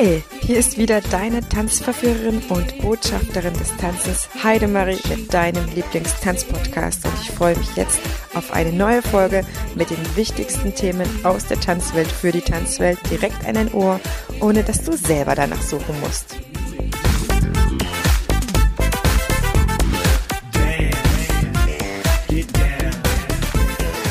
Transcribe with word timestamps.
Hi, 0.00 0.22
hier 0.40 0.56
ist 0.56 0.78
wieder 0.78 1.02
deine 1.02 1.46
Tanzverführerin 1.46 2.40
und 2.48 2.78
Botschafterin 2.78 3.52
des 3.52 3.76
Tanzes 3.76 4.30
Heidemarie 4.42 4.98
mit 5.10 5.34
deinem 5.34 5.66
Lieblingstanzpodcast 5.74 7.04
und 7.04 7.12
ich 7.20 7.30
freue 7.30 7.54
mich 7.58 7.76
jetzt 7.76 8.00
auf 8.32 8.50
eine 8.50 8.72
neue 8.72 9.02
Folge 9.02 9.44
mit 9.74 9.90
den 9.90 9.98
wichtigsten 10.16 10.74
Themen 10.74 11.06
aus 11.22 11.48
der 11.48 11.60
Tanzwelt 11.60 12.10
für 12.10 12.32
die 12.32 12.40
Tanzwelt 12.40 12.98
direkt 13.10 13.44
an 13.46 13.56
dein 13.56 13.74
Ohr, 13.74 14.00
ohne 14.40 14.62
dass 14.62 14.82
du 14.82 14.96
selber 14.96 15.34
danach 15.34 15.60
suchen 15.60 16.00
musst. 16.00 16.34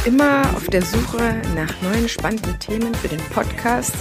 Immer 0.05 0.55
auf 0.55 0.67
der 0.67 0.84
Suche 0.84 1.41
nach 1.55 1.81
neuen 1.81 2.07
spannenden 2.07 2.59
Themen 2.59 2.93
für 2.93 3.07
den 3.07 3.21
Podcast 3.34 3.95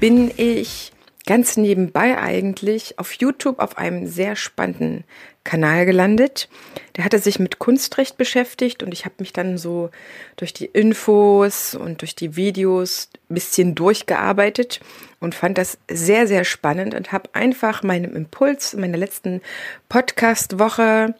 bin 0.00 0.32
ich 0.36 0.90
ganz 1.26 1.56
nebenbei 1.56 2.18
eigentlich 2.18 2.98
auf 2.98 3.12
YouTube 3.14 3.58
auf 3.58 3.78
einem 3.78 4.06
sehr 4.06 4.36
spannenden 4.36 5.04
Kanal 5.44 5.86
gelandet. 5.86 6.48
Der 6.96 7.04
hatte 7.04 7.18
sich 7.18 7.38
mit 7.38 7.58
Kunstrecht 7.58 8.16
beschäftigt 8.16 8.82
und 8.82 8.92
ich 8.92 9.04
habe 9.04 9.16
mich 9.18 9.32
dann 9.32 9.58
so 9.58 9.90
durch 10.36 10.52
die 10.52 10.66
Infos 10.66 11.74
und 11.74 12.00
durch 12.00 12.14
die 12.14 12.36
Videos 12.36 13.08
ein 13.28 13.34
bisschen 13.34 13.74
durchgearbeitet 13.74 14.80
und 15.20 15.34
fand 15.34 15.58
das 15.58 15.78
sehr, 15.90 16.26
sehr 16.26 16.44
spannend 16.44 16.94
und 16.94 17.12
habe 17.12 17.30
einfach 17.32 17.82
meinem 17.82 18.14
Impuls 18.14 18.74
in 18.74 18.80
meiner 18.80 18.98
letzten 18.98 19.40
Podcast-Woche 19.88 21.14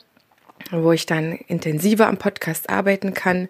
wo 0.71 0.93
ich 0.93 1.07
dann 1.07 1.33
intensiver 1.33 2.07
am 2.07 2.19
Podcast 2.19 2.71
arbeiten 2.71 3.15
kann, 3.15 3.49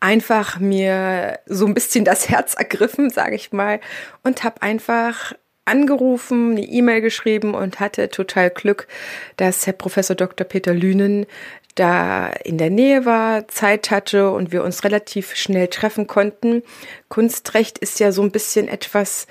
einfach 0.00 0.60
mir 0.60 1.40
so 1.46 1.66
ein 1.66 1.74
bisschen 1.74 2.04
das 2.04 2.28
Herz 2.28 2.54
ergriffen, 2.54 3.10
sage 3.10 3.34
ich 3.34 3.52
mal, 3.52 3.80
und 4.22 4.44
habe 4.44 4.62
einfach 4.62 5.34
angerufen, 5.64 6.52
eine 6.52 6.64
E-Mail 6.64 7.00
geschrieben 7.00 7.54
und 7.54 7.80
hatte 7.80 8.08
total 8.08 8.50
Glück, 8.50 8.86
dass 9.36 9.66
Herr 9.66 9.72
Professor 9.72 10.16
Dr. 10.16 10.46
Peter 10.46 10.74
Lünen 10.74 11.26
da 11.74 12.28
in 12.44 12.58
der 12.58 12.70
Nähe 12.70 13.04
war, 13.04 13.48
Zeit 13.48 13.90
hatte 13.90 14.30
und 14.30 14.52
wir 14.52 14.62
uns 14.62 14.84
relativ 14.84 15.34
schnell 15.34 15.68
treffen 15.68 16.06
konnten. 16.06 16.62
Kunstrecht 17.08 17.78
ist 17.78 17.98
ja 17.98 18.12
so 18.12 18.22
ein 18.22 18.30
bisschen 18.30 18.68
etwas, 18.68 19.26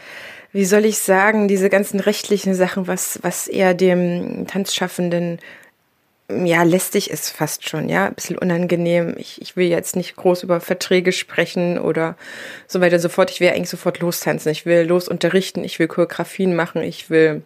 wie 0.52 0.66
soll 0.66 0.86
ich 0.86 1.00
sagen, 1.00 1.48
diese 1.48 1.70
ganzen 1.70 2.00
rechtlichen 2.00 2.54
Sachen, 2.54 2.88
was, 2.88 3.20
was 3.22 3.48
eher 3.48 3.74
dem 3.74 4.46
Tanzschaffenden 4.48 5.40
ja, 6.46 6.64
lästig 6.64 7.10
ist 7.10 7.30
fast 7.30 7.68
schon, 7.68 7.90
ja, 7.90 8.06
ein 8.06 8.14
bisschen 8.14 8.38
unangenehm. 8.38 9.16
Ich, 9.18 9.42
ich 9.42 9.56
will 9.56 9.68
jetzt 9.68 9.96
nicht 9.96 10.16
groß 10.16 10.44
über 10.44 10.60
Verträge 10.60 11.12
sprechen 11.12 11.78
oder 11.80 12.16
so 12.68 12.82
weiter 12.82 13.00
so 13.00 13.10
fort. 13.10 13.32
Ich 13.32 13.40
will 13.40 13.50
eigentlich 13.50 13.70
sofort 13.70 14.00
lostanzen. 14.00 14.52
Ich 14.52 14.66
will 14.66 14.84
los 14.84 15.08
unterrichten, 15.08 15.64
ich 15.64 15.80
will 15.80 15.88
Choreografien 15.88 16.56
machen, 16.56 16.82
ich 16.82 17.10
will 17.10 17.44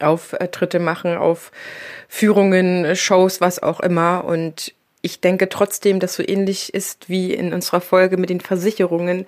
Auftritte 0.00 0.78
machen, 0.78 1.16
auf 1.16 1.50
Führungen, 2.08 2.94
Shows, 2.94 3.40
was 3.40 3.62
auch 3.62 3.80
immer. 3.80 4.24
Und 4.24 4.74
ich 5.00 5.20
denke 5.20 5.48
trotzdem, 5.48 6.00
dass 6.00 6.14
so 6.14 6.26
ähnlich 6.26 6.74
ist 6.74 7.08
wie 7.08 7.32
in 7.32 7.52
unserer 7.52 7.80
Folge 7.80 8.16
mit 8.16 8.30
den 8.30 8.40
Versicherungen, 8.40 9.26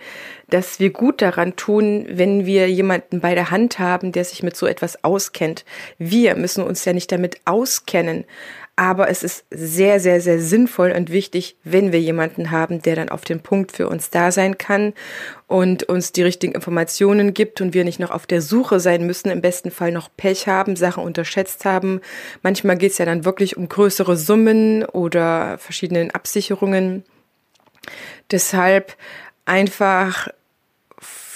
dass 0.49 0.81
wir 0.81 0.91
gut 0.91 1.23
daran 1.23 1.55
tun, 1.55 2.07
wenn 2.09 2.45
wir 2.45 2.69
jemanden 2.69 3.21
bei 3.21 3.35
der 3.35 3.51
Hand 3.51 3.79
haben, 3.79 4.11
der 4.11 4.25
sich 4.25 4.43
mit 4.43 4.57
so 4.57 4.67
etwas 4.67 5.05
auskennt. 5.05 5.65
Wir 5.99 6.35
müssen 6.35 6.65
uns 6.65 6.85
ja 6.85 6.93
nicht 6.93 7.13
damit 7.13 7.41
auskennen, 7.45 8.25
aber 8.81 9.11
es 9.11 9.23
ist 9.23 9.45
sehr, 9.51 10.01
sehr, 10.01 10.23
sehr 10.23 10.41
sinnvoll 10.41 10.93
und 10.93 11.13
wichtig, 11.13 11.55
wenn 11.65 11.93
wir 11.93 12.01
jemanden 12.01 12.51
haben, 12.51 12.81
der 12.81 12.97
dann 12.97 13.11
auf 13.11 13.27
den 13.27 13.41
Punkt 13.41 13.73
für 13.73 13.87
uns 13.91 14.09
da 14.09 14.33
sein 14.33 14.57
kann 14.57 14.95
und 15.47 15.83
uns 15.83 16.13
die 16.13 16.23
richtigen 16.23 16.55
Informationen 16.55 17.35
gibt 17.35 17.61
und 17.61 17.75
wir 17.75 17.85
nicht 17.85 18.01
noch 18.01 18.11
auf 18.11 18.27
der 18.27 18.41
Suche 18.41 18.81
sein 18.81 19.05
müssen, 19.05 19.29
im 19.29 19.43
besten 19.43 19.71
Fall 19.71 19.93
noch 19.93 20.09
Pech 20.17 20.49
haben, 20.49 20.77
Sachen 20.77 21.05
unterschätzt 21.05 21.67
haben. 21.67 22.01
Manchmal 22.43 22.79
geht 22.79 22.93
es 22.93 22.97
ja 22.97 23.05
dann 23.05 23.27
wirklich 23.27 23.59
um 23.59 23.69
größere 23.69 24.17
Summen 24.17 24.87
oder 24.87 25.59
verschiedene 25.59 26.15
Absicherungen. 26.15 27.05
Deshalb 28.31 28.97
einfach 29.45 30.29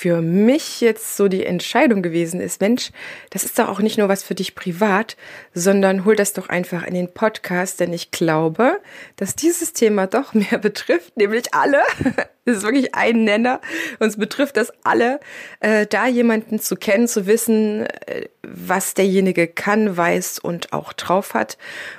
für 0.04 0.20
mich 0.20 0.82
jetzt 0.82 1.16
so 1.16 1.28
die 1.28 1.46
Entscheidung 1.46 2.02
gewesen 2.02 2.38
ist, 2.38 2.60
Mensch, 2.60 2.90
das 3.30 3.42
ist 3.42 3.58
doch 3.58 3.68
auch 3.70 3.80
nicht 3.80 3.96
nur 3.96 4.10
was 4.10 4.22
für 4.22 4.34
dich 4.34 4.54
privat, 4.54 5.16
sondern 5.54 6.04
hol 6.04 6.14
das 6.14 6.34
doch 6.34 6.50
einfach 6.50 6.86
in 6.86 6.92
den 6.92 7.14
Podcast, 7.14 7.80
denn 7.80 7.90
ich 7.94 8.10
glaube, 8.10 8.82
dass 9.16 9.34
dieses 9.34 9.72
Thema 9.72 10.06
doch 10.06 10.34
mehr 10.34 10.58
betrifft, 10.60 11.16
nämlich 11.16 11.54
alle. 11.54 11.80
Das 12.46 12.58
ist 12.58 12.62
wirklich 12.62 12.94
ein 12.94 13.24
Nenner. 13.24 13.62
Uns 14.00 14.18
betrifft 14.18 14.58
das 14.58 14.70
alle, 14.82 15.18
äh, 15.60 15.86
da 15.86 16.06
jemanden 16.06 16.58
zu 16.58 16.76
kennen, 16.76 17.08
zu 17.08 17.26
wissen, 17.26 17.86
äh, 17.86 18.28
was 18.42 18.92
derjenige 18.92 19.48
kann, 19.48 19.96
weiß 19.96 20.40
und 20.40 20.74
auch 20.74 20.92
drauf 20.92 21.32
hat. 21.32 21.56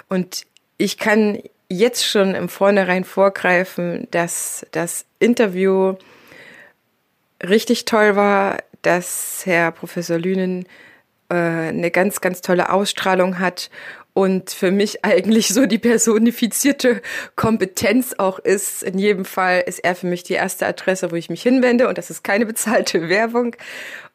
Und 0.08 0.46
ich 0.78 1.00
kann 1.00 1.40
jetzt 1.68 2.06
schon 2.06 2.36
im 2.36 2.48
Vornherein 2.48 3.06
vorgreifen, 3.06 4.08
dass 4.12 4.68
das 4.70 5.06
Interview 5.18 5.96
richtig 7.44 7.85
toll 7.85 8.16
war, 8.16 8.59
dass 8.81 9.41
Herr 9.46 9.72
Professor 9.72 10.18
Lünen 10.18 10.66
äh, 11.29 11.35
eine 11.35 11.91
ganz, 11.91 12.22
ganz 12.22 12.41
tolle 12.41 12.72
Ausstrahlung 12.72 13.40
hat 13.40 13.69
und 14.13 14.50
für 14.50 14.72
mich 14.72 15.03
eigentlich 15.06 15.50
so 15.50 15.68
die 15.68 15.78
personifizierte 15.78 17.01
Kompetenz 17.35 18.16
auch 18.18 18.40
ist. 18.40 18.81
In 18.81 18.97
jedem 18.97 19.25
Fall 19.25 19.63
ist 19.66 19.79
er 19.79 19.96
für 19.96 20.07
mich 20.07 20.23
die 20.23 20.34
erste 20.34 20.66
Adresse, 20.66 21.12
wo 21.12 21.16
ich 21.16 21.29
mich 21.29 21.44
hinwende 21.44 21.88
und 21.88 21.97
das 21.97 22.09
ist 22.09 22.23
keine 22.23 22.46
bezahlte 22.47 23.09
Werbung. 23.09 23.56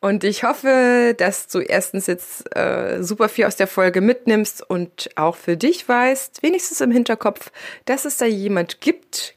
Und 0.01 0.25
ich 0.25 0.45
hoffe, 0.45 1.15
dass 1.17 1.47
du 1.49 1.61
erstens 1.61 2.07
jetzt 2.07 2.57
äh, 2.57 3.03
super 3.03 3.29
viel 3.29 3.45
aus 3.45 3.57
der 3.57 3.67
Folge 3.67 4.01
mitnimmst 4.01 4.69
und 4.69 5.11
auch 5.17 5.37
für 5.37 5.57
dich 5.57 5.87
weißt, 5.87 6.43
wenigstens 6.43 6.81
im 6.81 6.91
Hinterkopf, 6.91 7.53
dass 7.85 8.07
es 8.07 8.17
da 8.17 8.25
jemand 8.25 8.81
gibt, 8.81 9.35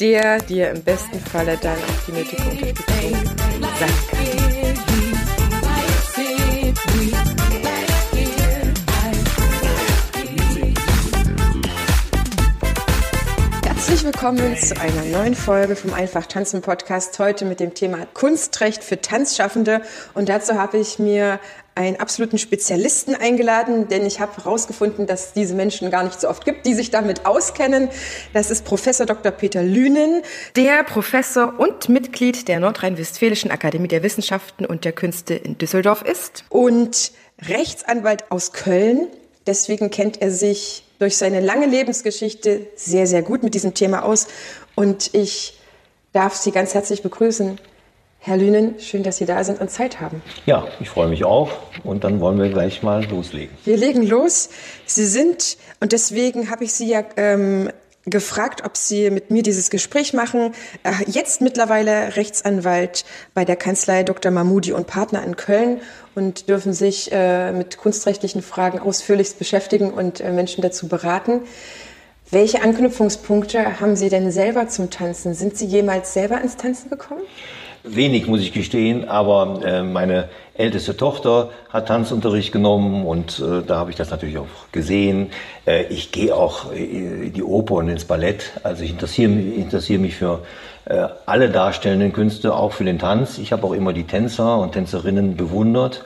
der 0.00 0.38
dir 0.40 0.70
im 0.70 0.82
besten 0.82 1.20
Falle 1.20 1.56
dann 1.56 1.76
auch 1.76 2.06
die 2.08 2.12
nötige 2.12 2.42
Unterstützung 2.42 2.84
sein 3.78 3.92
kann. 4.10 4.24
Herzlich 13.64 14.04
willkommen 14.04 14.56
zu 14.56 14.80
einer 14.80 15.04
neuen 15.04 15.36
Folge 15.36 15.76
vom 15.76 15.94
Einfach 15.94 16.26
Tanzen 16.26 16.60
Podcast. 16.60 17.16
Heute 17.20 17.44
mit 17.44 17.60
dem 17.60 17.74
Thema 17.74 17.98
Kunstrecht 18.14 18.82
für 18.82 19.00
Tanzschaffende. 19.00 19.80
Und 20.14 20.28
dazu 20.28 20.54
habe 20.54 20.78
ich 20.78 20.98
mir 20.98 21.38
einen 21.76 21.98
absoluten 21.98 22.38
Spezialisten 22.38 23.16
eingeladen, 23.16 23.88
denn 23.88 24.06
ich 24.06 24.20
habe 24.20 24.36
herausgefunden, 24.36 25.06
dass 25.06 25.26
es 25.26 25.32
diese 25.32 25.54
Menschen 25.54 25.90
gar 25.90 26.04
nicht 26.04 26.20
so 26.20 26.28
oft 26.28 26.44
gibt, 26.44 26.66
die 26.66 26.74
sich 26.74 26.90
damit 26.90 27.26
auskennen. 27.26 27.88
Das 28.32 28.50
ist 28.50 28.64
Professor 28.64 29.06
Dr. 29.06 29.32
Peter 29.32 29.62
Lünen, 29.62 30.22
der 30.54 30.84
Professor 30.84 31.58
und 31.58 31.88
Mitglied 31.88 32.46
der 32.46 32.60
Nordrhein-Westfälischen 32.60 33.50
Akademie 33.50 33.88
der 33.88 34.04
Wissenschaften 34.04 34.64
und 34.66 34.84
der 34.84 34.92
Künste 34.92 35.34
in 35.34 35.58
Düsseldorf 35.58 36.02
ist 36.02 36.44
und 36.48 37.10
Rechtsanwalt 37.42 38.30
aus 38.30 38.52
Köln. 38.52 39.08
Deswegen 39.46 39.90
kennt 39.90 40.22
er 40.22 40.30
sich 40.30 40.84
durch 41.00 41.16
seine 41.16 41.40
lange 41.40 41.66
Lebensgeschichte 41.66 42.68
sehr, 42.76 43.08
sehr 43.08 43.22
gut 43.22 43.42
mit 43.42 43.54
diesem 43.54 43.74
Thema 43.74 44.04
aus. 44.04 44.28
Und 44.76 45.12
ich 45.12 45.58
darf 46.12 46.36
Sie 46.36 46.52
ganz 46.52 46.72
herzlich 46.74 47.02
begrüßen. 47.02 47.58
Herr 48.26 48.38
Lünen, 48.38 48.80
schön, 48.80 49.02
dass 49.02 49.18
Sie 49.18 49.26
da 49.26 49.44
sind 49.44 49.60
und 49.60 49.70
Zeit 49.70 50.00
haben. 50.00 50.22
Ja, 50.46 50.66
ich 50.80 50.88
freue 50.88 51.08
mich 51.08 51.26
auch. 51.26 51.50
Und 51.82 52.04
dann 52.04 52.20
wollen 52.20 52.38
wir 52.38 52.48
gleich 52.48 52.82
mal 52.82 53.04
loslegen. 53.04 53.54
Wir 53.66 53.76
legen 53.76 54.02
los. 54.02 54.48
Sie 54.86 55.04
sind, 55.04 55.58
und 55.80 55.92
deswegen 55.92 56.48
habe 56.50 56.64
ich 56.64 56.72
Sie 56.72 56.88
ja 56.88 57.04
ähm, 57.18 57.68
gefragt, 58.06 58.62
ob 58.64 58.78
Sie 58.78 59.10
mit 59.10 59.30
mir 59.30 59.42
dieses 59.42 59.68
Gespräch 59.68 60.14
machen. 60.14 60.54
Äh, 60.84 60.92
jetzt 61.06 61.42
mittlerweile 61.42 62.16
Rechtsanwalt 62.16 63.04
bei 63.34 63.44
der 63.44 63.56
Kanzlei 63.56 64.04
Dr. 64.04 64.32
Mahmoudi 64.32 64.72
und 64.72 64.86
Partner 64.86 65.22
in 65.22 65.36
Köln 65.36 65.82
und 66.14 66.48
dürfen 66.48 66.72
sich 66.72 67.12
äh, 67.12 67.52
mit 67.52 67.76
kunstrechtlichen 67.76 68.40
Fragen 68.40 68.78
ausführlichst 68.78 69.38
beschäftigen 69.38 69.92
und 69.92 70.22
äh, 70.22 70.32
Menschen 70.32 70.62
dazu 70.62 70.88
beraten. 70.88 71.42
Welche 72.30 72.62
Anknüpfungspunkte 72.62 73.80
haben 73.80 73.96
Sie 73.96 74.08
denn 74.08 74.30
selber 74.30 74.68
zum 74.68 74.88
Tanzen? 74.88 75.34
Sind 75.34 75.58
Sie 75.58 75.66
jemals 75.66 76.14
selber 76.14 76.40
ins 76.40 76.56
Tanzen 76.56 76.88
gekommen? 76.88 77.20
Wenig, 77.86 78.26
muss 78.26 78.40
ich 78.40 78.54
gestehen, 78.54 79.10
aber 79.10 79.60
äh, 79.62 79.82
meine 79.82 80.30
älteste 80.54 80.96
Tochter 80.96 81.50
hat 81.68 81.88
Tanzunterricht 81.88 82.50
genommen 82.50 83.04
und 83.04 83.40
äh, 83.40 83.60
da 83.60 83.76
habe 83.76 83.90
ich 83.90 83.96
das 83.96 84.10
natürlich 84.10 84.38
auch 84.38 84.46
gesehen. 84.72 85.30
Äh, 85.66 85.84
ich 85.88 86.10
gehe 86.10 86.34
auch 86.34 86.72
in 86.72 87.34
die 87.34 87.42
Oper 87.42 87.74
und 87.74 87.90
ins 87.90 88.06
Ballett. 88.06 88.52
Also 88.62 88.84
ich 88.84 88.90
interessiere, 88.90 89.32
interessiere 89.32 90.00
mich 90.00 90.16
für 90.16 90.40
äh, 90.86 91.08
alle 91.26 91.50
darstellenden 91.50 92.14
Künste, 92.14 92.54
auch 92.54 92.72
für 92.72 92.84
den 92.84 92.98
Tanz. 92.98 93.36
Ich 93.36 93.52
habe 93.52 93.66
auch 93.66 93.72
immer 93.72 93.92
die 93.92 94.04
Tänzer 94.04 94.58
und 94.58 94.72
Tänzerinnen 94.72 95.36
bewundert 95.36 96.04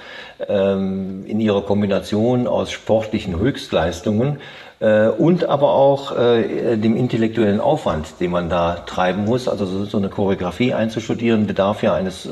ähm, 0.49 1.25
in 1.27 1.39
ihrer 1.39 1.63
Kombination 1.63 2.49
aus 2.49 2.73
sportlichen 2.73 3.39
Höchstleistungen 3.39 4.41
äh, 4.81 5.09
und 5.09 5.45
aber 5.45 5.73
auch 5.73 6.17
äh, 6.17 6.77
dem 6.77 6.97
intellektuellen 6.97 7.61
Aufwand, 7.61 8.21
den 8.21 8.31
man 8.31 8.49
da 8.49 8.75
treiben 8.87 9.25
muss. 9.25 9.49
Also 9.49 9.67
so, 9.67 9.85
so 9.85 9.99
eine 9.99 10.09
Choreografie 10.09 10.75
einzustudieren 10.75 11.47
bedarf 11.47 11.83
ja 11.83 11.95
eines, 11.95 12.27
äh, 12.27 12.31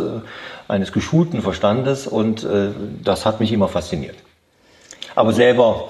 eines 0.68 0.92
geschulten 0.92 1.42
Verstandes 1.42 2.06
und 2.06 2.44
äh, 2.44 2.68
das 3.02 3.26
hat 3.26 3.40
mich 3.40 3.52
immer 3.52 3.68
fasziniert. 3.68 4.16
Aber 5.14 5.32
selber 5.32 5.88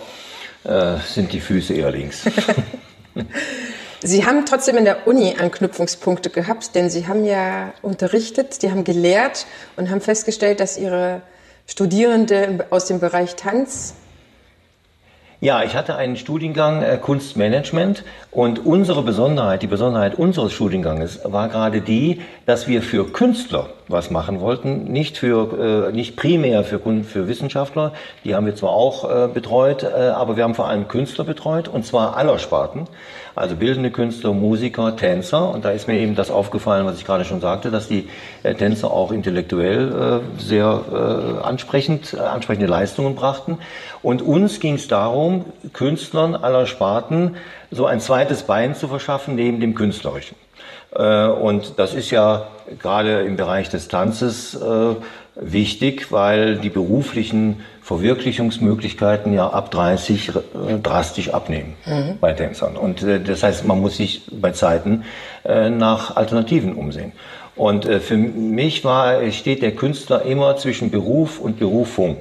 äh, 0.64 0.96
sind 1.06 1.32
die 1.32 1.40
Füße 1.40 1.74
eher 1.74 1.90
links. 1.90 2.24
Sie 4.02 4.24
haben 4.24 4.44
trotzdem 4.46 4.76
in 4.76 4.84
der 4.84 5.06
Uni 5.06 5.34
Anknüpfungspunkte 5.38 6.30
gehabt, 6.30 6.74
denn 6.74 6.90
Sie 6.90 7.08
haben 7.08 7.24
ja 7.24 7.72
unterrichtet, 7.82 8.54
Sie 8.54 8.70
haben 8.70 8.84
gelehrt 8.84 9.46
und 9.76 9.90
haben 9.90 10.00
festgestellt, 10.00 10.60
dass 10.60 10.78
Ihre 10.78 11.22
Studierende 11.66 12.66
aus 12.70 12.86
dem 12.86 13.00
Bereich 13.00 13.34
Tanz 13.36 13.94
ja, 15.40 15.62
ich 15.62 15.76
hatte 15.76 15.96
einen 15.96 16.16
Studiengang 16.16 16.82
äh, 16.82 16.96
Kunstmanagement 16.96 18.04
und 18.30 18.64
unsere 18.64 19.02
Besonderheit, 19.02 19.62
die 19.62 19.66
Besonderheit 19.66 20.14
unseres 20.14 20.52
Studienganges 20.52 21.20
war 21.24 21.48
gerade 21.48 21.80
die, 21.80 22.22
dass 22.46 22.68
wir 22.68 22.82
für 22.82 23.12
Künstler 23.12 23.68
was 23.88 24.10
machen 24.10 24.40
wollten, 24.40 24.84
nicht 24.84 25.18
für 25.18 25.88
äh, 25.88 25.92
nicht 25.92 26.16
primär 26.16 26.64
für 26.64 26.80
für 27.04 27.28
Wissenschaftler, 27.28 27.92
die 28.24 28.34
haben 28.34 28.46
wir 28.46 28.54
zwar 28.54 28.70
auch 28.70 29.08
äh, 29.08 29.28
betreut, 29.28 29.82
äh, 29.82 29.86
aber 29.86 30.36
wir 30.36 30.44
haben 30.44 30.54
vor 30.54 30.68
allem 30.68 30.88
Künstler 30.88 31.24
betreut 31.24 31.68
und 31.68 31.84
zwar 31.86 32.16
aller 32.16 32.38
Sparten. 32.38 32.86
Also 33.36 33.54
bildende 33.54 33.90
Künstler, 33.90 34.32
Musiker, 34.32 34.96
Tänzer. 34.96 35.50
Und 35.50 35.66
da 35.66 35.70
ist 35.70 35.86
mir 35.88 35.98
eben 35.98 36.14
das 36.14 36.30
aufgefallen, 36.30 36.86
was 36.86 36.96
ich 36.96 37.04
gerade 37.04 37.26
schon 37.26 37.42
sagte, 37.42 37.70
dass 37.70 37.86
die 37.86 38.08
äh, 38.42 38.54
Tänzer 38.54 38.90
auch 38.90 39.12
intellektuell 39.12 40.22
äh, 40.38 40.40
sehr 40.42 40.84
äh, 40.90 41.46
ansprechend, 41.46 42.14
äh, 42.14 42.20
ansprechende 42.20 42.66
Leistungen 42.66 43.14
brachten. 43.14 43.58
Und 44.02 44.22
uns 44.22 44.58
ging 44.58 44.76
es 44.76 44.88
darum, 44.88 45.44
Künstlern 45.74 46.34
aller 46.34 46.66
Sparten 46.66 47.36
so 47.70 47.84
ein 47.84 48.00
zweites 48.00 48.44
Bein 48.44 48.74
zu 48.74 48.88
verschaffen 48.88 49.34
neben 49.34 49.60
dem 49.60 49.74
künstlerischen. 49.74 50.34
Äh, 50.94 51.26
und 51.26 51.78
das 51.78 51.94
ist 51.94 52.10
ja 52.10 52.46
gerade 52.78 53.22
im 53.22 53.36
Bereich 53.36 53.68
des 53.68 53.88
Tanzes 53.88 54.54
äh, 54.54 54.94
wichtig, 55.34 56.12
weil 56.12 56.56
die 56.56 56.70
beruflichen 56.70 57.60
Verwirklichungsmöglichkeiten 57.82 59.32
ja 59.32 59.48
ab 59.48 59.70
30 59.70 60.28
äh, 60.28 60.32
drastisch 60.82 61.32
abnehmen 61.32 61.74
mhm. 61.84 62.18
bei 62.20 62.32
Tänzern. 62.32 62.76
Und 62.76 63.02
das 63.02 63.42
heißt, 63.42 63.66
man 63.66 63.80
muss 63.80 63.96
sich 63.96 64.22
bei 64.32 64.52
Zeiten 64.52 65.04
nach 65.44 66.16
Alternativen 66.16 66.74
umsehen. 66.74 67.12
Und 67.54 67.84
für 67.84 68.16
mich 68.16 68.84
war, 68.84 69.30
steht 69.30 69.62
der 69.62 69.76
Künstler 69.76 70.22
immer 70.22 70.56
zwischen 70.56 70.90
Beruf 70.90 71.38
und 71.38 71.60
Berufung. 71.60 72.16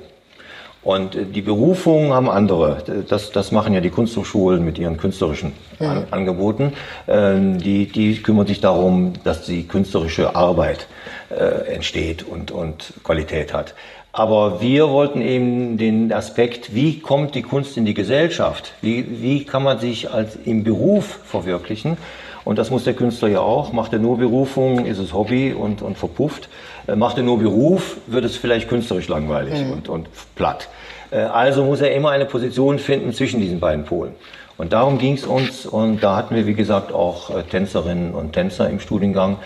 Und 0.85 1.15
äh, 1.15 1.25
die 1.25 1.41
Berufungen 1.41 2.13
haben 2.13 2.29
andere. 2.29 2.77
Das, 3.09 3.31
das 3.31 3.51
machen 3.51 3.73
ja 3.73 3.81
die 3.81 3.89
Kunsthochschulen 3.89 4.63
mit 4.63 4.79
ihren 4.79 4.95
künstlerischen. 4.95 5.51
An 5.79 6.05
Angeboten. 6.11 6.71
Ähm, 7.07 7.57
die, 7.57 7.87
die 7.87 8.21
kümmern 8.21 8.47
sich 8.47 8.61
darum, 8.61 9.13
dass 9.25 9.41
die 9.41 9.67
künstlerische 9.67 10.35
Arbeit 10.35 10.87
äh, 11.29 11.73
entsteht 11.73 12.23
und, 12.23 12.51
und 12.51 12.93
Qualität 13.03 13.53
hat. 13.53 13.73
Aber 14.13 14.61
wir 14.61 14.89
wollten 14.89 15.21
eben 15.21 15.77
den 15.77 16.13
Aspekt, 16.13 16.73
wie 16.73 16.99
kommt 16.99 17.35
die 17.35 17.41
Kunst 17.41 17.75
in 17.75 17.83
die 17.83 17.93
Gesellschaft? 17.93 18.73
Wie, 18.81 19.21
wie 19.21 19.43
kann 19.43 19.63
man 19.63 19.79
sich 19.79 20.09
als 20.09 20.37
im 20.45 20.63
Beruf 20.63 21.19
verwirklichen? 21.25 21.97
Und 22.45 22.59
das 22.59 22.69
muss 22.69 22.83
der 22.83 22.93
Künstler 22.93 23.27
ja 23.27 23.39
auch. 23.39 23.73
Macht 23.73 23.91
er 23.91 23.99
nur 23.99 24.19
Berufung, 24.19 24.85
ist 24.85 24.99
es 24.99 25.13
Hobby 25.13 25.51
und, 25.51 25.81
und 25.81 25.97
verpufft. 25.97 26.47
Äh, 26.87 26.95
macht 26.95 27.17
er 27.17 27.23
nur 27.23 27.39
Beruf, 27.39 27.97
wird 28.07 28.25
es 28.25 28.37
vielleicht 28.37 28.69
künstlerisch 28.69 29.07
langweilig 29.07 29.63
mhm. 29.63 29.71
und, 29.71 29.89
und 29.89 30.07
platt. 30.35 30.69
Äh, 31.11 31.17
also 31.19 31.63
muss 31.63 31.81
er 31.81 31.93
immer 31.93 32.11
eine 32.11 32.25
Position 32.25 32.79
finden 32.79 33.13
zwischen 33.13 33.41
diesen 33.41 33.59
beiden 33.59 33.85
Polen. 33.85 34.13
Und 34.57 34.71
darum 34.71 34.99
ging 34.99 35.15
es 35.15 35.25
uns 35.25 35.65
und 35.65 36.01
da 36.01 36.15
hatten 36.15 36.33
wir, 36.33 36.47
wie 36.47 36.53
gesagt, 36.53 36.93
auch 36.93 37.29
äh, 37.29 37.43
Tänzerinnen 37.43 38.13
und 38.13 38.33
Tänzer 38.33 38.69
im 38.69 38.79
Studiengang, 38.79 39.37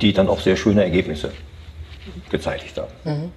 die 0.00 0.12
dann 0.12 0.28
auch 0.28 0.38
sehr 0.38 0.56
schöne 0.56 0.84
Ergebnisse 0.84 1.32
gezeitigt 2.30 2.78
haben. 2.78 2.92
Mhm. 3.02 3.32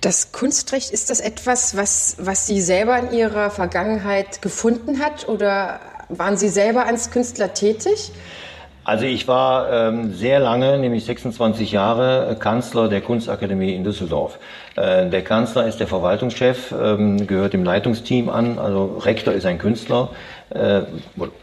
Das 0.00 0.32
Kunstrecht, 0.32 0.90
ist 0.90 1.10
das 1.10 1.20
etwas, 1.20 1.76
was, 1.76 2.16
was 2.18 2.46
Sie 2.46 2.60
selber 2.60 2.98
in 2.98 3.16
Ihrer 3.16 3.50
Vergangenheit 3.50 4.42
gefunden 4.42 5.00
hat 5.00 5.28
oder 5.28 5.80
waren 6.08 6.36
Sie 6.36 6.48
selber 6.48 6.86
als 6.86 7.10
Künstler 7.10 7.54
tätig? 7.54 8.10
Also 8.86 9.04
ich 9.04 9.26
war 9.26 9.72
ähm, 9.72 10.12
sehr 10.12 10.38
lange, 10.38 10.78
nämlich 10.78 11.04
26 11.04 11.72
Jahre, 11.72 12.28
äh, 12.30 12.34
Kanzler 12.36 12.86
der 12.86 13.00
Kunstakademie 13.00 13.74
in 13.74 13.82
Düsseldorf. 13.82 14.38
Äh, 14.76 15.10
der 15.10 15.24
Kanzler 15.24 15.66
ist 15.66 15.80
der 15.80 15.88
Verwaltungschef, 15.88 16.72
ähm, 16.72 17.26
gehört 17.26 17.52
dem 17.52 17.64
Leitungsteam 17.64 18.28
an, 18.28 18.60
also 18.60 18.98
Rektor 18.98 19.34
ist 19.34 19.44
ein 19.44 19.58
Künstler, 19.58 20.10
äh, 20.50 20.82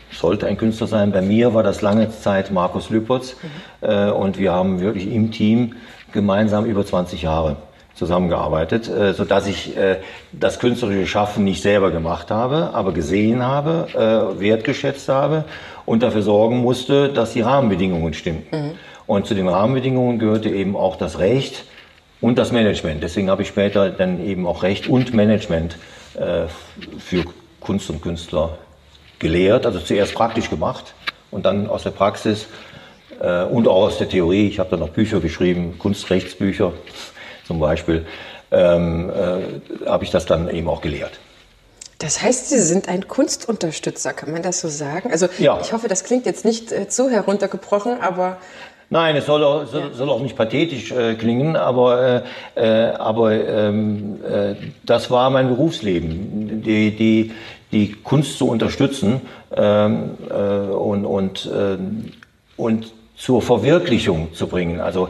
sollte 0.09 0.47
ein 0.47 0.55
Künstler 0.55 0.87
sein. 0.87 1.11
Bei 1.11 1.21
mir 1.21 1.53
war 1.53 1.63
das 1.63 1.81
lange 1.81 2.09
Zeit 2.11 2.49
Markus 2.49 2.89
Lüpertz 2.89 3.35
mhm. 3.41 3.89
äh, 3.89 4.09
und 4.09 4.37
wir 4.37 4.53
haben 4.53 4.79
wirklich 4.79 5.11
im 5.11 5.31
Team 5.31 5.75
gemeinsam 6.13 6.63
über 6.63 6.85
20 6.85 7.23
Jahre 7.23 7.57
zusammengearbeitet, 7.95 8.89
äh, 8.89 9.13
so 9.13 9.25
dass 9.25 9.47
ich 9.47 9.77
äh, 9.77 9.97
das 10.31 10.59
künstlerische 10.59 11.07
Schaffen 11.07 11.43
nicht 11.43 11.61
selber 11.61 11.91
gemacht 11.91 12.31
habe, 12.31 12.71
aber 12.73 12.91
gesehen 12.91 13.43
habe, 13.43 13.87
äh, 13.93 14.39
wertgeschätzt 14.39 15.09
habe 15.09 15.45
und 15.85 16.03
dafür 16.03 16.21
sorgen 16.21 16.57
musste, 16.57 17.09
dass 17.09 17.33
die 17.33 17.41
Rahmenbedingungen 17.41 18.13
stimmten. 18.13 18.55
Mhm. 18.55 18.71
Und 19.05 19.27
zu 19.27 19.35
den 19.35 19.47
Rahmenbedingungen 19.47 20.17
gehörte 20.17 20.49
eben 20.49 20.75
auch 20.75 20.95
das 20.95 21.19
Recht 21.19 21.65
und 22.21 22.37
das 22.37 22.51
Management. 22.51 23.03
Deswegen 23.03 23.29
habe 23.29 23.41
ich 23.41 23.49
später 23.49 23.89
dann 23.89 24.25
eben 24.25 24.47
auch 24.47 24.63
Recht 24.63 24.87
und 24.87 25.13
Management 25.13 25.77
äh, 26.15 26.45
für 26.97 27.25
Kunst 27.59 27.89
und 27.89 28.01
Künstler 28.01 28.57
gelehrt, 29.19 29.65
also 29.65 29.79
zuerst 29.79 30.13
praktisch 30.13 30.49
gemacht 30.49 30.93
und 31.31 31.45
dann 31.45 31.67
aus 31.67 31.83
der 31.83 31.91
Praxis 31.91 32.47
äh, 33.19 33.43
und 33.43 33.67
auch 33.67 33.83
aus 33.87 33.97
der 33.97 34.09
Theorie. 34.09 34.47
Ich 34.47 34.59
habe 34.59 34.69
dann 34.69 34.79
noch 34.79 34.89
Bücher 34.89 35.19
geschrieben, 35.19 35.77
Kunstrechtsbücher 35.79 36.73
zum 37.45 37.59
Beispiel, 37.59 38.05
ähm, 38.51 39.09
äh, 39.09 39.87
habe 39.87 40.03
ich 40.03 40.11
das 40.11 40.25
dann 40.25 40.49
eben 40.49 40.67
auch 40.67 40.81
gelehrt. 40.81 41.19
Das 41.99 42.21
heißt, 42.21 42.49
Sie 42.49 42.59
sind 42.59 42.89
ein 42.89 43.07
Kunstunterstützer, 43.07 44.13
kann 44.13 44.31
man 44.31 44.43
das 44.43 44.59
so 44.59 44.67
sagen? 44.67 45.11
Also 45.11 45.27
ja. 45.39 45.59
ich 45.61 45.71
hoffe, 45.71 45.87
das 45.87 46.03
klingt 46.03 46.25
jetzt 46.25 46.43
nicht 46.43 46.71
äh, 46.71 46.89
zu 46.89 47.09
heruntergebrochen, 47.09 48.01
aber 48.01 48.37
Nein, 48.89 49.15
es 49.15 49.25
soll 49.25 49.43
auch, 49.43 49.65
soll, 49.65 49.81
ja. 49.81 49.89
soll 49.93 50.09
auch 50.09 50.21
nicht 50.21 50.35
pathetisch 50.35 50.91
äh, 50.91 51.15
klingen, 51.15 51.55
aber, 51.55 52.23
äh, 52.55 52.91
äh 52.91 52.91
aber 52.93 53.31
ähm, 53.33 54.19
äh, 54.23 54.55
das 54.83 55.09
war 55.09 55.31
mein 55.31 55.47
Berufsleben, 55.47 56.61
die, 56.61 56.91
die, 56.91 57.31
die 57.71 57.93
Kunst 58.03 58.37
zu 58.37 58.47
unterstützen 58.47 59.21
ähm, 59.55 60.11
äh, 60.29 60.33
und, 60.33 61.05
und, 61.05 61.45
äh, 61.51 61.77
und 62.55 62.93
zur 63.17 63.41
Verwirklichung 63.41 64.33
zu 64.33 64.47
bringen. 64.47 64.79
Also 64.79 65.07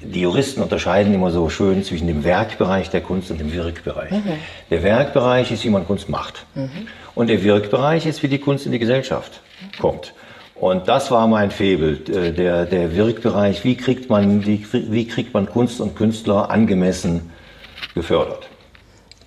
die 0.00 0.20
Juristen 0.20 0.62
unterscheiden 0.62 1.14
immer 1.14 1.30
so 1.30 1.48
schön 1.48 1.82
zwischen 1.84 2.06
dem 2.06 2.24
Werkbereich 2.24 2.90
der 2.90 3.00
Kunst 3.00 3.30
und 3.30 3.38
dem 3.38 3.52
Wirkbereich. 3.52 4.10
Mhm. 4.10 4.34
Der 4.70 4.82
Werkbereich 4.82 5.50
ist, 5.50 5.64
wie 5.64 5.70
man 5.70 5.86
Kunst 5.86 6.08
macht. 6.08 6.46
Mhm. 6.54 6.88
Und 7.14 7.28
der 7.28 7.42
Wirkbereich 7.42 8.06
ist, 8.06 8.22
wie 8.22 8.28
die 8.28 8.38
Kunst 8.38 8.66
in 8.66 8.72
die 8.72 8.78
Gesellschaft 8.78 9.40
kommt. 9.80 10.14
Und 10.54 10.88
das 10.88 11.10
war 11.10 11.26
mein 11.28 11.50
Febel, 11.50 12.00
äh, 12.08 12.32
der, 12.32 12.66
der 12.66 12.96
Wirkbereich. 12.96 13.64
Wie 13.64 13.76
kriegt 13.76 14.10
man, 14.10 14.44
wie, 14.46 14.66
wie 14.72 15.06
kriegt 15.06 15.34
man 15.34 15.46
Kunst 15.46 15.80
und 15.80 15.94
Künstler 15.94 16.50
angemessen 16.50 17.30
gefördert? 17.94 18.48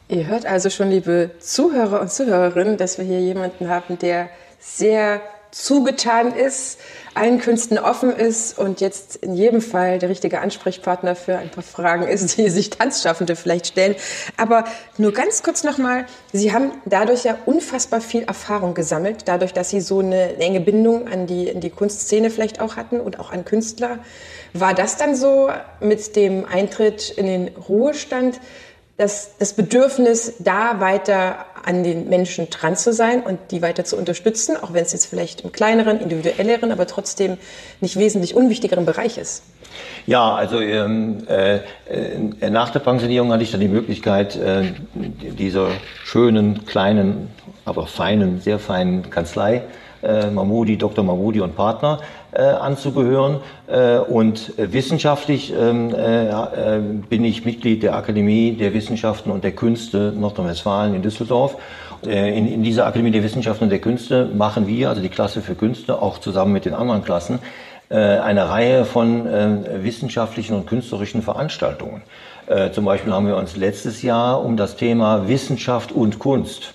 Ihr 0.09 0.27
hört 0.27 0.45
also 0.45 0.69
schon, 0.69 0.89
liebe 0.89 1.31
Zuhörer 1.39 2.01
und 2.01 2.11
Zuhörerinnen, 2.11 2.77
dass 2.77 2.97
wir 2.97 3.05
hier 3.05 3.21
jemanden 3.21 3.69
haben, 3.69 3.97
der 3.97 4.29
sehr 4.59 5.21
zugetan 5.51 6.34
ist, 6.34 6.79
allen 7.13 7.39
Künsten 7.39 7.77
offen 7.77 8.10
ist 8.10 8.58
und 8.58 8.79
jetzt 8.79 9.17
in 9.17 9.34
jedem 9.34 9.62
Fall 9.62 10.00
der 10.00 10.08
richtige 10.10 10.39
Ansprechpartner 10.39 11.15
für 11.15 11.38
ein 11.38 11.50
paar 11.50 11.63
Fragen 11.63 12.03
ist, 12.03 12.38
die 12.38 12.50
sich 12.50 12.70
Tanzschaffende 12.70 13.36
vielleicht 13.36 13.67
stellen. 13.67 13.96
Aber 14.38 14.63
nur 14.98 15.12
ganz 15.12 15.43
kurz 15.43 15.63
nochmal, 15.63 16.05
Sie 16.31 16.53
haben 16.53 16.72
dadurch 16.86 17.25
ja 17.25 17.38
unfassbar 17.46 18.00
viel 18.00 18.24
Erfahrung 18.24 18.74
gesammelt, 18.74 19.24
dadurch, 19.25 19.51
dass 19.51 19.70
Sie 19.70 19.81
so 19.81 20.00
eine 20.00 20.38
enge 20.38 20.62
Bindung 20.62 21.08
an 21.10 21.27
die, 21.27 21.53
an 21.53 21.60
die 21.60 21.70
Kunstszene 21.70 22.29
vielleicht 22.29 22.62
auch 22.62 22.77
hatten 22.77 23.01
und 23.01 23.20
auch 23.20 23.31
an 23.31 23.43
Künstler. 23.43 24.00
War 24.53 24.74
das 24.74 24.98
dann 24.98 25.15
so 25.15 25.50
mit 25.81 26.15
dem 26.15 26.46
Eintritt 26.46 27.10
in 27.10 27.25
den 27.25 27.48
Ruhestand, 27.50 28.39
das, 29.01 29.36
das 29.39 29.53
Bedürfnis, 29.53 30.36
da 30.39 30.79
weiter 30.79 31.46
an 31.63 31.84
den 31.84 32.08
Menschen 32.08 32.50
dran 32.51 32.75
zu 32.75 32.93
sein 32.93 33.22
und 33.22 33.39
die 33.50 33.62
weiter 33.63 33.84
zu 33.84 33.98
unterstützen, 33.98 34.55
auch 34.62 34.74
wenn 34.74 34.84
es 34.84 34.93
jetzt 34.93 35.08
vielleicht 35.08 35.41
im 35.41 35.51
kleineren, 35.51 36.00
individuelleren, 36.00 36.72
aber 36.72 36.86
trotzdem 36.86 37.38
nicht 37.81 37.98
wesentlich 37.98 38.36
unwichtigeren 38.36 38.86
Bereich 38.86 39.17
ist? 39.17 39.43
Ja, 40.05 40.36
also 40.36 40.60
ähm, 40.60 41.24
äh, 41.27 41.62
äh, 41.89 42.50
nach 42.50 42.70
der 42.70 42.79
Pensionierung 42.79 43.31
hatte 43.31 43.41
ich 43.43 43.51
dann 43.51 43.62
die 43.62 43.67
Möglichkeit, 43.67 44.36
äh, 44.36 44.74
dieser 44.93 45.70
schönen, 46.03 46.65
kleinen, 46.65 47.29
aber 47.65 47.88
feinen, 47.88 48.39
sehr 48.39 48.60
feinen 48.60 49.10
Kanzlei 49.10 49.63
äh, 50.03 50.29
Mahmoudi, 50.29 50.77
Dr. 50.77 51.03
Mahmoudi 51.03 51.41
und 51.41 51.55
Partner 51.55 52.00
äh, 52.31 52.41
anzugehören. 52.41 53.39
Äh, 53.67 53.97
und 53.97 54.53
wissenschaftlich 54.57 55.53
ähm, 55.53 55.93
äh, 55.93 56.79
bin 57.09 57.23
ich 57.23 57.45
Mitglied 57.45 57.83
der 57.83 57.95
Akademie 57.95 58.53
der 58.53 58.73
Wissenschaften 58.73 59.31
und 59.31 59.43
der 59.43 59.51
Künste 59.51 60.13
Nordrhein-Westfalen 60.15 60.95
in 60.95 61.01
Düsseldorf. 61.01 61.57
Äh, 62.05 62.38
in, 62.38 62.47
in 62.47 62.63
dieser 62.63 62.85
Akademie 62.85 63.11
der 63.11 63.23
Wissenschaften 63.23 63.65
und 63.65 63.69
der 63.69 63.79
Künste 63.79 64.25
machen 64.33 64.67
wir, 64.67 64.89
also 64.89 65.01
die 65.01 65.09
Klasse 65.09 65.41
für 65.41 65.55
Künste, 65.55 66.01
auch 66.01 66.17
zusammen 66.19 66.53
mit 66.53 66.65
den 66.65 66.73
anderen 66.73 67.03
Klassen, 67.03 67.39
äh, 67.89 67.95
eine 67.95 68.50
Reihe 68.50 68.85
von 68.85 69.27
äh, 69.27 69.83
wissenschaftlichen 69.83 70.55
und 70.55 70.67
künstlerischen 70.67 71.21
Veranstaltungen. 71.21 72.01
Zum 72.73 72.83
Beispiel 72.83 73.13
haben 73.13 73.27
wir 73.27 73.38
uns 73.38 73.55
letztes 73.55 74.01
Jahr 74.01 74.43
um 74.43 74.57
das 74.57 74.75
Thema 74.75 75.29
Wissenschaft 75.29 75.93
und 75.93 76.19
Kunst 76.19 76.73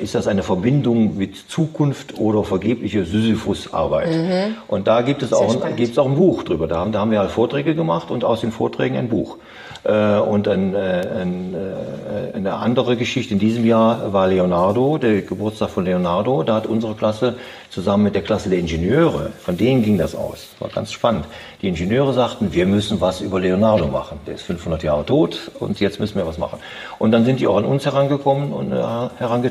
ist 0.00 0.14
das 0.14 0.26
eine 0.26 0.42
Verbindung 0.42 1.16
mit 1.16 1.36
Zukunft 1.36 2.18
oder 2.18 2.44
vergebliche 2.44 3.04
Sisyphusarbeit? 3.04 4.10
Mhm. 4.10 4.56
Und 4.68 4.86
da 4.86 5.00
gibt 5.00 5.22
es, 5.22 5.32
auch, 5.32 5.56
gibt 5.74 5.92
es 5.92 5.98
auch 5.98 6.06
ein 6.06 6.16
Buch 6.16 6.42
drüber. 6.42 6.66
Da 6.66 6.76
haben, 6.76 6.92
da 6.92 7.00
haben 7.00 7.10
wir 7.10 7.20
halt 7.20 7.30
Vorträge 7.30 7.74
gemacht 7.74 8.10
und 8.10 8.24
aus 8.24 8.42
den 8.42 8.52
Vorträgen 8.52 8.96
ein 8.96 9.08
Buch. 9.08 9.38
Äh, 9.84 10.18
und 10.18 10.48
ein, 10.48 10.74
äh, 10.74 10.78
ein, 10.78 11.54
äh, 11.54 12.36
eine 12.36 12.54
andere 12.54 12.96
Geschichte 12.96 13.34
in 13.34 13.38
diesem 13.38 13.66
Jahr 13.66 14.14
war 14.14 14.28
Leonardo, 14.28 14.96
der 14.96 15.20
Geburtstag 15.20 15.68
von 15.68 15.84
Leonardo. 15.84 16.42
Da 16.42 16.54
hat 16.54 16.66
unsere 16.66 16.94
Klasse 16.94 17.34
zusammen 17.68 18.04
mit 18.04 18.14
der 18.14 18.22
Klasse 18.22 18.48
der 18.48 18.60
Ingenieure, 18.60 19.32
von 19.40 19.58
denen 19.58 19.82
ging 19.82 19.98
das 19.98 20.14
aus. 20.14 20.48
War 20.58 20.70
ganz 20.70 20.90
spannend. 20.90 21.26
Die 21.60 21.68
Ingenieure 21.68 22.14
sagten, 22.14 22.54
wir 22.54 22.64
müssen 22.64 23.02
was 23.02 23.20
über 23.20 23.40
Leonardo 23.40 23.88
machen. 23.88 24.20
Der 24.26 24.36
ist 24.36 24.42
500 24.42 24.82
Jahre 24.82 25.04
tot 25.04 25.50
und 25.60 25.78
jetzt 25.80 26.00
müssen 26.00 26.16
wir 26.16 26.26
was 26.26 26.38
machen. 26.38 26.60
Und 26.98 27.12
dann 27.12 27.26
sind 27.26 27.40
die 27.40 27.46
auch 27.46 27.58
an 27.58 27.66
uns 27.66 27.84
herangekommen 27.84 28.52
und 28.52 28.72
äh, 28.72 28.76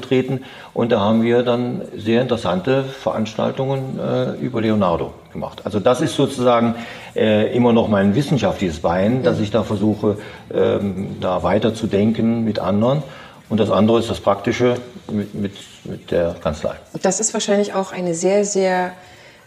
herangetreten 0.04 0.44
und 0.74 0.92
da 0.92 1.00
haben 1.00 1.24
wir 1.24 1.44
dann 1.44 1.82
sehr 1.96 2.22
interessante 2.22 2.84
Veranstaltungen 2.84 4.00
äh, 4.00 4.32
über 4.44 4.62
Leonardo 4.62 5.14
gemacht. 5.32 5.62
Also 5.66 5.80
das 5.80 6.02
ist 6.02 6.16
sozusagen 6.16 6.76
äh, 7.16 7.56
immer 7.56 7.74
noch 7.74 7.88
mein 7.88 8.16
wissenschaftliches 8.16 8.80
Bein, 8.80 9.24
dass 9.24 9.40
ich 9.40 9.52
da 9.52 9.64
versuche, 9.64 10.18
ähm, 10.54 11.18
da 11.22 11.44
weiterzudenken 11.44 12.44
mit 12.44 12.60
anderen. 12.60 13.04
Und 13.50 13.60
das 13.60 13.70
andere 13.70 14.00
ist 14.00 14.10
das 14.10 14.20
Praktische 14.20 14.76
mit, 15.12 15.34
mit, 15.36 15.54
mit 15.84 16.12
der 16.12 16.36
Kanzlei. 16.42 16.76
Das 17.02 17.20
ist 17.20 17.34
wahrscheinlich 17.34 17.74
auch 17.74 17.92
eine 17.92 18.16
sehr, 18.16 18.46
sehr 18.46 18.94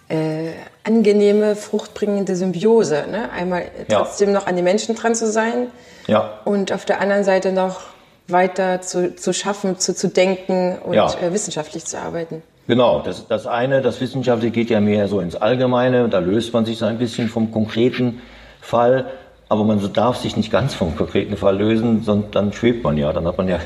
äh, 0.08 0.50
angenehme, 0.84 1.56
fruchtbringende 1.56 2.36
Symbiose. 2.36 3.06
Ne? 3.10 3.30
Einmal 3.32 3.64
trotzdem 3.88 4.28
ja. 4.28 4.34
noch 4.34 4.46
an 4.46 4.54
die 4.54 4.62
Menschen 4.62 4.94
dran 4.94 5.14
zu 5.14 5.30
sein 5.30 5.68
ja. 6.06 6.38
und 6.44 6.72
auf 6.72 6.84
der 6.84 7.00
anderen 7.00 7.24
Seite 7.24 7.52
noch 7.52 7.95
weiter 8.28 8.80
zu, 8.80 9.14
zu 9.14 9.32
schaffen, 9.32 9.78
zu, 9.78 9.94
zu 9.94 10.08
denken 10.08 10.78
und 10.84 10.94
ja. 10.94 11.12
äh, 11.20 11.32
wissenschaftlich 11.32 11.84
zu 11.84 11.98
arbeiten. 11.98 12.42
Genau, 12.66 13.00
das, 13.00 13.28
das 13.28 13.46
eine, 13.46 13.80
das 13.80 14.00
Wissenschaftliche 14.00 14.52
geht 14.52 14.70
ja 14.70 14.80
mehr 14.80 15.06
so 15.06 15.20
ins 15.20 15.36
Allgemeine, 15.36 16.08
da 16.08 16.18
löst 16.18 16.52
man 16.52 16.64
sich 16.64 16.78
so 16.78 16.86
ein 16.86 16.98
bisschen 16.98 17.28
vom 17.28 17.52
konkreten 17.52 18.20
Fall, 18.60 19.06
aber 19.48 19.62
man 19.62 19.92
darf 19.92 20.16
sich 20.16 20.36
nicht 20.36 20.50
ganz 20.50 20.74
vom 20.74 20.96
konkreten 20.96 21.36
Fall 21.36 21.56
lösen, 21.56 22.02
sondern 22.02 22.30
dann 22.32 22.52
schwebt 22.52 22.82
man 22.82 22.98
ja, 22.98 23.12
dann 23.12 23.26
hat 23.26 23.38
man 23.38 23.46
ja 23.46 23.60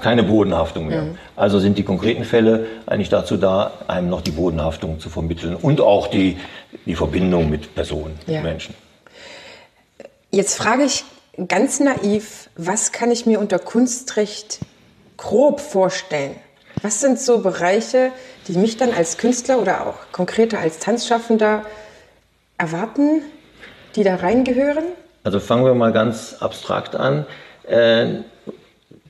keine 0.00 0.22
Bodenhaftung 0.22 0.88
mehr. 0.88 1.02
Mhm. 1.02 1.18
Also 1.34 1.58
sind 1.58 1.78
die 1.78 1.82
konkreten 1.82 2.24
Fälle 2.24 2.66
eigentlich 2.86 3.08
dazu 3.08 3.36
da, 3.36 3.72
einem 3.88 4.10
noch 4.10 4.20
die 4.20 4.30
Bodenhaftung 4.30 5.00
zu 5.00 5.08
vermitteln 5.08 5.56
und 5.56 5.80
auch 5.80 6.08
die, 6.08 6.36
die 6.84 6.94
Verbindung 6.94 7.48
mit 7.48 7.74
Personen, 7.74 8.18
ja. 8.26 8.42
Menschen. 8.42 8.74
Jetzt 10.30 10.58
frage 10.58 10.84
ich 10.84 11.04
ganz 11.46 11.78
naiv, 11.80 12.50
was 12.56 12.92
kann 12.92 13.10
ich 13.10 13.26
mir 13.26 13.38
unter 13.38 13.58
Kunstrecht 13.58 14.60
grob 15.16 15.60
vorstellen? 15.60 16.34
Was 16.82 17.00
sind 17.00 17.20
so 17.20 17.40
Bereiche, 17.40 18.12
die 18.46 18.52
mich 18.52 18.76
dann 18.76 18.92
als 18.92 19.18
Künstler 19.18 19.60
oder 19.60 19.86
auch 19.86 20.12
konkreter 20.12 20.58
als 20.58 20.78
Tanzschaffender 20.78 21.64
erwarten, 22.56 23.22
die 23.96 24.04
da 24.04 24.16
reingehören? 24.16 24.84
Also 25.24 25.40
fangen 25.40 25.64
wir 25.64 25.74
mal 25.74 25.92
ganz 25.92 26.36
abstrakt 26.40 26.94
an. 26.94 27.26
Äh, 27.66 28.20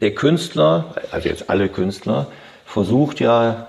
der 0.01 0.15
Künstler, 0.15 0.95
also 1.11 1.29
jetzt 1.29 1.51
alle 1.51 1.69
Künstler, 1.69 2.27
versucht 2.65 3.21
ja 3.21 3.69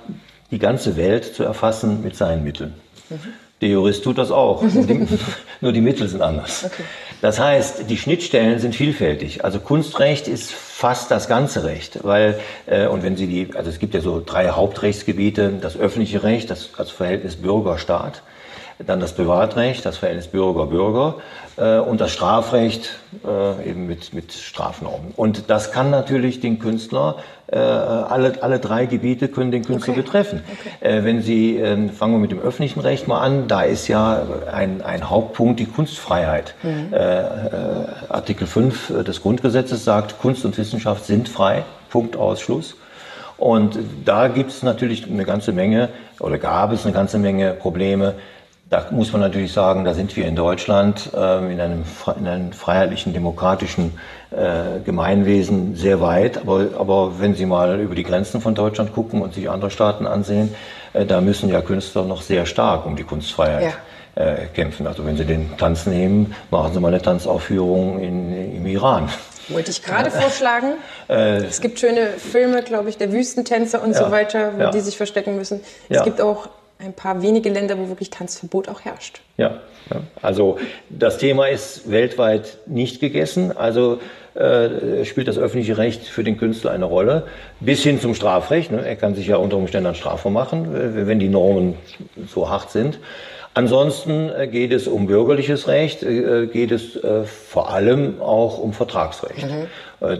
die 0.51 0.59
ganze 0.59 0.95
Welt 0.95 1.25
zu 1.25 1.43
erfassen 1.43 2.01
mit 2.01 2.15
seinen 2.15 2.43
Mitteln. 2.43 2.73
Mhm. 3.09 3.33
Der 3.61 3.69
Jurist 3.69 4.03
tut 4.03 4.17
das 4.17 4.31
auch, 4.31 4.61
nur 4.61 4.83
die, 4.87 5.07
nur 5.61 5.71
die 5.73 5.81
Mittel 5.81 6.07
sind 6.07 6.21
anders. 6.21 6.65
Okay. 6.65 6.83
Das 7.21 7.39
heißt, 7.39 7.89
die 7.89 7.97
Schnittstellen 7.97 8.59
sind 8.59 8.75
vielfältig. 8.75 9.43
Also 9.43 9.59
Kunstrecht 9.59 10.29
ist 10.29 10.51
fast 10.51 11.11
das 11.11 11.27
ganze 11.27 11.65
Recht, 11.65 11.99
weil 12.03 12.39
äh, 12.65 12.87
und 12.87 13.03
wenn 13.03 13.17
Sie 13.17 13.27
die, 13.27 13.49
also 13.55 13.69
es 13.69 13.79
gibt 13.79 13.93
ja 13.93 13.99
so 13.99 14.23
drei 14.25 14.49
Hauptrechtsgebiete: 14.49 15.53
das 15.59 15.75
öffentliche 15.75 16.23
Recht, 16.23 16.49
das, 16.49 16.69
das 16.77 16.91
Verhältnis 16.91 17.35
Bürger-Staat, 17.35 18.23
dann 18.85 18.99
das 18.99 19.13
Privatrecht, 19.13 19.85
das 19.85 19.97
Verhältnis 19.97 20.27
Bürger-Bürger 20.27 21.15
äh, 21.57 21.79
und 21.79 21.99
das 21.99 22.11
Strafrecht 22.11 22.99
äh, 23.25 23.69
eben 23.69 23.87
mit, 23.87 24.13
mit 24.13 24.31
Strafnormen. 24.31 25.11
Und 25.15 25.49
das 25.49 25.71
kann 25.71 25.89
natürlich 25.89 26.39
den 26.39 26.59
Künstler, 26.59 27.17
äh, 27.47 27.57
alle, 27.57 28.41
alle 28.41 28.59
drei 28.59 28.85
Gebiete 28.85 29.27
können 29.27 29.51
den 29.51 29.65
Künstler 29.65 29.93
okay. 29.93 30.01
betreffen. 30.01 30.43
Okay. 30.47 30.97
Äh, 30.97 31.03
wenn 31.03 31.21
Sie, 31.21 31.57
äh, 31.57 31.89
fangen 31.89 32.13
wir 32.13 32.19
mit 32.19 32.31
dem 32.31 32.39
öffentlichen 32.39 32.79
Recht 32.79 33.07
mal 33.07 33.19
an, 33.19 33.47
da 33.47 33.63
ist 33.63 33.89
ja 33.89 34.21
ein, 34.51 34.81
ein 34.81 35.09
Hauptpunkt 35.09 35.59
die 35.59 35.65
Kunstfreiheit. 35.65 36.55
Mhm. 36.63 36.93
Äh, 36.93 37.23
Artikel 38.07 38.47
5 38.47 39.03
des 39.03 39.21
Grundgesetzes 39.21 39.83
sagt, 39.83 40.19
Kunst 40.19 40.45
und 40.45 40.57
Wissenschaft 40.57 41.05
sind 41.05 41.27
frei, 41.27 41.65
Punkt 41.89 42.15
Ausschluss. 42.15 42.75
Und 43.35 43.79
da 44.03 44.27
gibt 44.27 44.51
es 44.51 44.63
natürlich 44.63 45.07
eine 45.09 45.23
ganze 45.23 45.53
Menge, 45.53 45.89
oder 46.19 46.37
gab 46.37 46.73
es 46.73 46.85
eine 46.85 46.93
ganze 46.93 47.17
Menge 47.17 47.53
Probleme, 47.53 48.15
da 48.69 48.85
muss 48.91 49.11
man 49.11 49.21
natürlich 49.21 49.51
sagen, 49.51 49.83
da 49.83 49.95
sind 49.95 50.15
wir 50.15 50.27
in 50.27 50.35
Deutschland 50.35 51.11
äh, 51.15 51.51
in, 51.51 51.59
einem, 51.59 51.83
in 52.19 52.27
einem 52.27 52.51
freiheitlichen, 52.53 53.13
demokratischen 53.13 53.97
äh, 54.29 54.79
Gemeinwesen 54.85 55.75
sehr 55.75 56.01
weit. 56.01 56.37
Aber, 56.37 56.67
aber 56.77 57.19
wenn 57.19 57.33
Sie 57.33 57.47
mal 57.47 57.79
über 57.79 57.95
die 57.95 58.03
Grenzen 58.03 58.41
von 58.41 58.53
Deutschland 58.53 58.93
gucken 58.93 59.23
und 59.23 59.33
sich 59.33 59.49
andere 59.49 59.71
Staaten 59.71 60.05
ansehen, 60.05 60.53
äh, 60.93 61.05
da 61.05 61.19
müssen 61.19 61.49
ja 61.49 61.61
Künstler 61.61 62.03
noch 62.03 62.21
sehr 62.21 62.45
stark 62.45 62.85
um 62.85 62.95
die 62.95 63.03
Kunstfreiheit 63.03 63.73
ja. 64.15 64.23
äh, 64.23 64.45
kämpfen. 64.53 64.85
Also 64.85 65.03
wenn 65.03 65.17
Sie 65.17 65.25
den 65.25 65.57
Tanz 65.57 65.87
nehmen, 65.87 66.35
machen 66.51 66.71
Sie 66.71 66.79
mal 66.79 66.89
eine 66.89 67.01
Tanzaufführung 67.01 67.99
in, 67.99 68.55
im 68.55 68.65
Iran. 68.67 69.09
Wollte 69.47 69.71
ich 69.71 69.81
gerade 69.81 70.11
vorschlagen. 70.11 70.73
Äh, 71.09 71.37
es 71.37 71.59
gibt 71.59 71.79
schöne 71.79 72.09
Filme, 72.19 72.61
glaube 72.61 72.87
ich, 72.87 72.97
der 72.99 73.11
Wüstentänzer 73.11 73.81
und 73.81 73.93
ja, 73.93 74.05
so 74.05 74.11
weiter, 74.11 74.51
wo 74.55 74.61
ja. 74.61 74.69
die 74.69 74.79
sich 74.79 74.95
verstecken 74.95 75.35
müssen. 75.35 75.61
Es 75.89 76.03
gibt 76.03 76.21
auch 76.21 76.49
ein 76.79 76.93
paar 76.93 77.21
wenige 77.21 77.49
Länder, 77.49 77.77
wo 77.77 77.89
wirklich 77.89 78.09
Tanzverbot 78.09 78.69
auch 78.69 78.81
herrscht. 78.81 79.21
Ja, 79.37 79.59
ja. 79.91 80.01
also 80.21 80.57
das 80.89 81.17
Thema 81.17 81.47
ist 81.47 81.91
weltweit 81.91 82.57
nicht 82.67 82.99
gegessen. 82.99 83.55
Also 83.55 83.99
äh, 84.33 85.03
spielt 85.05 85.27
das 85.27 85.37
öffentliche 85.37 85.77
Recht 85.77 86.03
für 86.03 86.23
den 86.23 86.37
Künstler 86.37 86.71
eine 86.71 86.85
Rolle, 86.85 87.27
bis 87.59 87.83
hin 87.83 87.99
zum 87.99 88.15
Strafrecht. 88.15 88.71
Ne? 88.71 88.85
Er 88.85 88.95
kann 88.95 89.13
sich 89.13 89.27
ja 89.27 89.35
unter 89.35 89.57
Umständen 89.57 89.87
an 89.87 89.95
Strafe 89.95 90.29
machen, 90.29 90.67
wenn 91.07 91.19
die 91.19 91.29
Normen 91.29 91.75
so 92.27 92.49
hart 92.49 92.71
sind. 92.71 92.99
Ansonsten 93.55 94.29
äh, 94.29 94.47
geht 94.47 94.71
es 94.71 94.87
um 94.87 95.07
bürgerliches 95.07 95.67
Recht, 95.67 96.03
äh, 96.03 96.47
geht 96.47 96.71
es 96.71 96.95
äh, 96.95 97.23
vor 97.23 97.71
allem 97.71 98.21
auch 98.21 98.59
um 98.59 98.73
Vertragsrecht. 98.73 99.47
Mhm. 99.47 99.67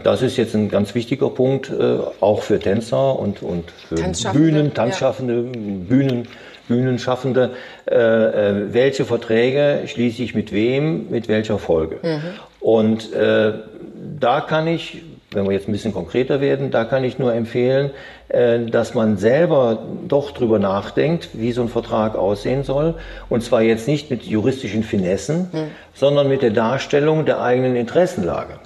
Das 0.04 0.20
ist 0.20 0.36
jetzt 0.36 0.54
ein 0.54 0.68
ganz 0.68 0.94
wichtiger 0.94 1.30
Punkt, 1.30 1.72
auch 2.20 2.42
für 2.42 2.60
Tänzer 2.60 3.18
und, 3.18 3.42
und 3.42 3.64
für 3.70 3.94
Bühnen, 4.30 4.74
Tanzschaffende, 4.74 5.36
ja. 5.36 5.42
Bühnen. 5.88 6.28
Bühnenschaffende, 6.70 7.50
äh, 7.90 7.96
äh, 7.96 8.72
welche 8.72 9.04
Verträge 9.04 9.82
schließe 9.86 10.22
ich 10.22 10.36
mit 10.36 10.52
wem, 10.52 11.10
mit 11.10 11.26
welcher 11.26 11.58
Folge. 11.58 11.98
Mhm. 12.00 12.20
Und 12.60 13.12
äh, 13.12 13.52
da 14.20 14.40
kann 14.40 14.68
ich, 14.68 15.02
wenn 15.32 15.46
wir 15.46 15.52
jetzt 15.52 15.68
ein 15.68 15.72
bisschen 15.72 15.92
konkreter 15.92 16.40
werden, 16.40 16.70
da 16.70 16.84
kann 16.84 17.02
ich 17.02 17.18
nur 17.18 17.34
empfehlen, 17.34 17.90
äh, 18.28 18.66
dass 18.66 18.94
man 18.94 19.16
selber 19.16 19.82
doch 20.06 20.30
drüber 20.30 20.60
nachdenkt, 20.60 21.30
wie 21.32 21.50
so 21.50 21.62
ein 21.62 21.68
Vertrag 21.68 22.14
aussehen 22.14 22.62
soll. 22.62 22.94
Und 23.28 23.42
zwar 23.42 23.62
jetzt 23.62 23.88
nicht 23.88 24.08
mit 24.08 24.22
juristischen 24.22 24.84
Finessen, 24.84 25.50
mhm. 25.52 25.70
sondern 25.92 26.28
mit 26.28 26.42
der 26.42 26.50
Darstellung 26.50 27.24
der 27.24 27.42
eigenen 27.42 27.74
Interessenlage 27.74 28.60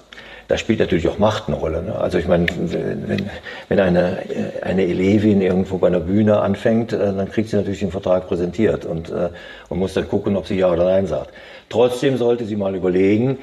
da 0.48 0.58
spielt 0.58 0.78
natürlich 0.78 1.08
auch 1.08 1.18
Macht 1.18 1.48
eine 1.48 1.56
Rolle. 1.56 1.82
Ne? 1.82 1.94
Also 1.94 2.18
ich 2.18 2.28
meine, 2.28 2.46
wenn, 2.56 3.30
wenn 3.68 3.80
eine, 3.80 4.18
eine 4.62 4.82
Elevin 4.82 5.40
irgendwo 5.40 5.78
bei 5.78 5.86
einer 5.86 6.00
Bühne 6.00 6.40
anfängt, 6.40 6.92
äh, 6.92 6.98
dann 6.98 7.30
kriegt 7.30 7.48
sie 7.48 7.56
natürlich 7.56 7.80
den 7.80 7.90
Vertrag 7.90 8.28
präsentiert 8.28 8.84
und, 8.84 9.10
äh, 9.10 9.30
und 9.68 9.78
muss 9.78 9.94
dann 9.94 10.08
gucken, 10.08 10.36
ob 10.36 10.46
sie 10.46 10.56
Ja 10.56 10.70
oder 10.70 10.84
Nein 10.84 11.06
sagt. 11.06 11.30
Trotzdem 11.68 12.18
sollte 12.18 12.44
sie 12.44 12.56
mal 12.56 12.74
überlegen, 12.74 13.38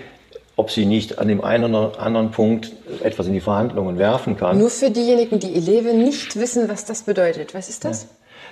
ob 0.56 0.70
sie 0.70 0.86
nicht 0.86 1.18
an 1.18 1.28
dem 1.28 1.44
einen 1.44 1.74
oder 1.74 2.00
anderen 2.00 2.32
Punkt 2.32 2.72
etwas 3.04 3.28
in 3.28 3.34
die 3.34 3.40
Verhandlungen 3.40 3.98
werfen 3.98 4.38
kann. 4.38 4.60
Nur 4.60 4.70
für 4.70 4.92
diejenigen, 4.92 5.40
die 5.40 5.56
Eleve 5.56 5.94
nicht 5.94 6.40
wissen, 6.40 6.70
was 6.70 6.86
das 6.86 7.04
bedeutet. 7.04 7.54
Was 7.56 7.70
ist 7.70 7.84
das? 7.84 8.08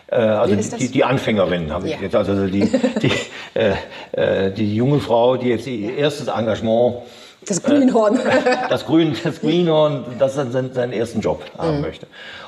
Ja. 0.09 0.17
Äh, 0.17 0.21
also 0.21 0.55
die, 0.55 0.87
die, 0.89 1.03
Anfängerinnen 1.03 1.71
habe 1.71 1.87
ich 1.87 1.93
ja. 1.93 1.99
jetzt, 2.01 2.15
also 2.15 2.47
die, 2.47 2.67
die, 3.01 3.11
äh, 3.53 4.47
äh, 4.47 4.51
die 4.51 4.75
junge 4.75 4.99
Frau, 4.99 5.37
die 5.37 5.49
jetzt 5.49 5.67
ihr 5.67 5.97
erstes 5.97 6.27
Engagement 6.27 6.95
das 7.49 7.63
Grünhorn. 7.63 8.17
Äh, 8.17 8.69
das, 8.69 8.85
Grün, 8.85 9.15
das 9.23 9.41
Grünhorn, 9.41 10.05
das 10.17 10.35
seinen, 10.35 10.73
seinen 10.73 10.93
ersten 10.93 11.21
Job 11.21 11.43
haben 11.57 11.77
mhm. 11.77 11.81
möchte. 11.81 12.07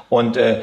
Und 0.10 0.38
äh, 0.38 0.62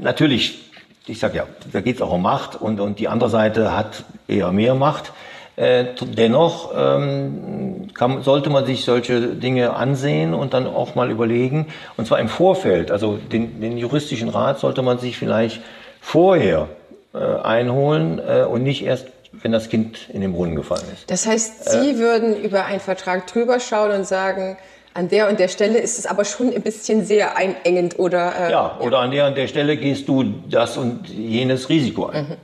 natürlich, 0.00 0.70
ich 1.06 1.18
sage 1.18 1.38
ja, 1.38 1.44
da 1.72 1.80
geht 1.80 1.96
es 1.96 2.02
auch 2.02 2.12
um 2.12 2.22
Macht 2.22 2.60
und, 2.60 2.80
und 2.80 2.98
die 2.98 3.08
andere 3.08 3.30
Seite 3.30 3.76
hat 3.76 4.04
eher 4.28 4.52
mehr 4.52 4.74
Macht. 4.74 5.12
Äh, 5.56 5.86
dennoch 6.02 6.72
ähm, 6.76 7.88
kann, 7.94 8.22
sollte 8.22 8.50
man 8.50 8.66
sich 8.66 8.84
solche 8.84 9.28
Dinge 9.28 9.74
ansehen 9.74 10.34
und 10.34 10.52
dann 10.52 10.66
auch 10.66 10.94
mal 10.94 11.10
überlegen, 11.10 11.68
und 11.96 12.06
zwar 12.06 12.18
im 12.18 12.28
Vorfeld. 12.28 12.90
Also 12.90 13.16
den, 13.16 13.60
den 13.60 13.78
juristischen 13.78 14.28
Rat 14.28 14.58
sollte 14.58 14.82
man 14.82 14.98
sich 14.98 15.16
vielleicht 15.16 15.62
vorher 16.02 16.68
äh, 17.14 17.18
einholen 17.18 18.18
äh, 18.18 18.42
und 18.42 18.64
nicht 18.64 18.84
erst 18.84 19.06
wenn 19.42 19.52
das 19.52 19.68
Kind 19.68 20.08
in 20.12 20.20
den 20.20 20.32
Brunnen 20.32 20.56
gefallen 20.56 20.84
ist. 20.92 21.10
Das 21.10 21.26
heißt, 21.26 21.70
Sie 21.70 21.90
äh, 21.90 21.98
würden 21.98 22.36
über 22.36 22.64
einen 22.64 22.80
Vertrag 22.80 23.26
drüber 23.26 23.60
schauen 23.60 23.90
und 23.92 24.06
sagen, 24.06 24.56
an 24.94 25.08
der 25.08 25.28
und 25.28 25.38
der 25.38 25.48
Stelle 25.48 25.78
ist 25.78 25.98
es 25.98 26.06
aber 26.06 26.24
schon 26.24 26.54
ein 26.54 26.62
bisschen 26.62 27.04
sehr 27.04 27.36
einengend 27.36 27.98
oder. 27.98 28.48
Äh, 28.48 28.52
ja, 28.52 28.78
oder 28.80 29.00
an 29.00 29.10
der 29.10 29.26
und 29.26 29.36
der 29.36 29.46
Stelle 29.46 29.76
gehst 29.76 30.08
du 30.08 30.24
das 30.48 30.76
und 30.76 31.08
jenes 31.08 31.68
Risiko 31.68 32.06
ein. 32.06 32.38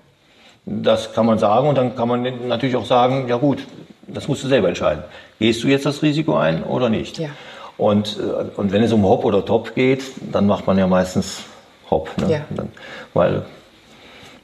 Mhm. 0.65 0.83
Das 0.83 1.13
kann 1.13 1.27
man 1.27 1.39
sagen 1.39 1.67
und 1.69 1.77
dann 1.77 1.97
kann 1.97 2.09
man 2.09 2.47
natürlich 2.47 2.77
auch 2.77 2.85
sagen, 2.85 3.27
ja 3.27 3.37
gut, 3.37 3.67
das 4.07 4.29
musst 4.29 4.45
du 4.45 4.49
selber 4.49 4.69
entscheiden. 4.69 5.03
Gehst 5.39 5.65
du 5.65 5.69
jetzt 5.69 5.87
das 5.87 6.03
Risiko 6.03 6.37
ein 6.37 6.63
oder 6.63 6.89
nicht? 6.89 7.19
Ja. 7.19 7.31
Und, 7.79 8.19
äh, 8.19 8.61
und 8.61 8.71
wenn 8.71 8.83
es 8.83 8.93
um 8.93 9.05
Hop 9.05 9.25
oder 9.25 9.45
Top 9.45 9.75
geht, 9.75 10.03
dann 10.31 10.47
macht 10.47 10.67
man 10.67 10.79
ja 10.79 10.87
meistens 10.87 11.43
Hop. 11.91 12.11
Ne? 12.19 12.33
Ja. 12.33 12.41
Dann, 12.51 12.69
weil 13.15 13.45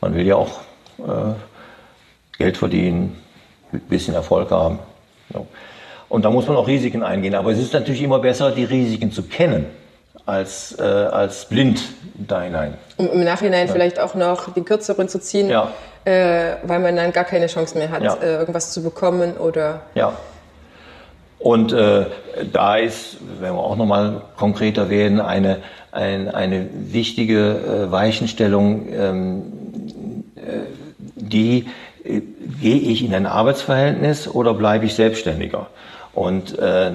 man 0.01 0.15
will 0.15 0.27
ja 0.27 0.37
auch 0.37 0.61
äh, 0.99 1.35
Geld 2.39 2.57
verdienen, 2.57 3.17
ein 3.73 3.81
bisschen 3.81 4.15
Erfolg 4.15 4.51
haben. 4.51 4.79
Ja. 5.35 5.41
Und 6.09 6.25
da 6.25 6.31
muss 6.31 6.47
man 6.47 6.57
auch 6.57 6.67
Risiken 6.67 7.03
eingehen. 7.03 7.35
Aber 7.35 7.51
es 7.51 7.59
ist 7.59 7.73
natürlich 7.73 8.03
immer 8.03 8.19
besser, 8.19 8.51
die 8.51 8.65
Risiken 8.65 9.13
zu 9.13 9.25
kennen, 9.25 9.67
als, 10.25 10.79
äh, 10.79 10.83
als 10.83 11.47
blind 11.47 11.83
da 12.15 12.43
hinein. 12.43 12.75
Um 12.97 13.11
im 13.11 13.25
Nachhinein 13.25 13.67
ja. 13.67 13.73
vielleicht 13.73 14.01
auch 14.01 14.15
noch 14.15 14.53
den 14.53 14.65
kürzeren 14.65 15.09
zu 15.09 15.21
ziehen, 15.21 15.51
ja. 15.51 15.71
äh, 16.05 16.57
weil 16.63 16.81
man 16.81 16.97
dann 16.97 17.13
gar 17.13 17.25
keine 17.25 17.47
Chance 17.47 17.77
mehr 17.77 17.91
hat, 17.91 18.03
ja. 18.03 18.15
äh, 18.15 18.37
irgendwas 18.37 18.73
zu 18.73 18.83
bekommen 18.83 19.37
oder. 19.37 19.83
Ja. 19.95 20.15
Und 21.39 21.73
äh, 21.73 22.07
da 22.53 22.77
ist, 22.77 23.19
wenn 23.41 23.53
wir 23.53 23.61
auch 23.61 23.77
nochmal 23.77 24.23
konkreter 24.37 24.91
werden, 24.91 25.21
eine, 25.21 25.59
ein, 25.93 26.29
eine 26.29 26.69
wichtige 26.73 27.87
äh, 27.87 27.93
Weichenstellung, 27.93 28.89
ähm, 28.93 29.43
äh, 30.37 30.41
die 31.15 31.67
gehe 32.61 32.77
ich 32.77 33.05
in 33.05 33.15
ein 33.15 33.27
Arbeitsverhältnis 33.27 34.29
oder 34.29 34.55
bleibe 34.55 34.87
ich 34.87 34.95
Selbstständiger? 34.95 35.69
Und, 36.15 36.59
äh, 36.59 36.89
äh, 36.89 36.93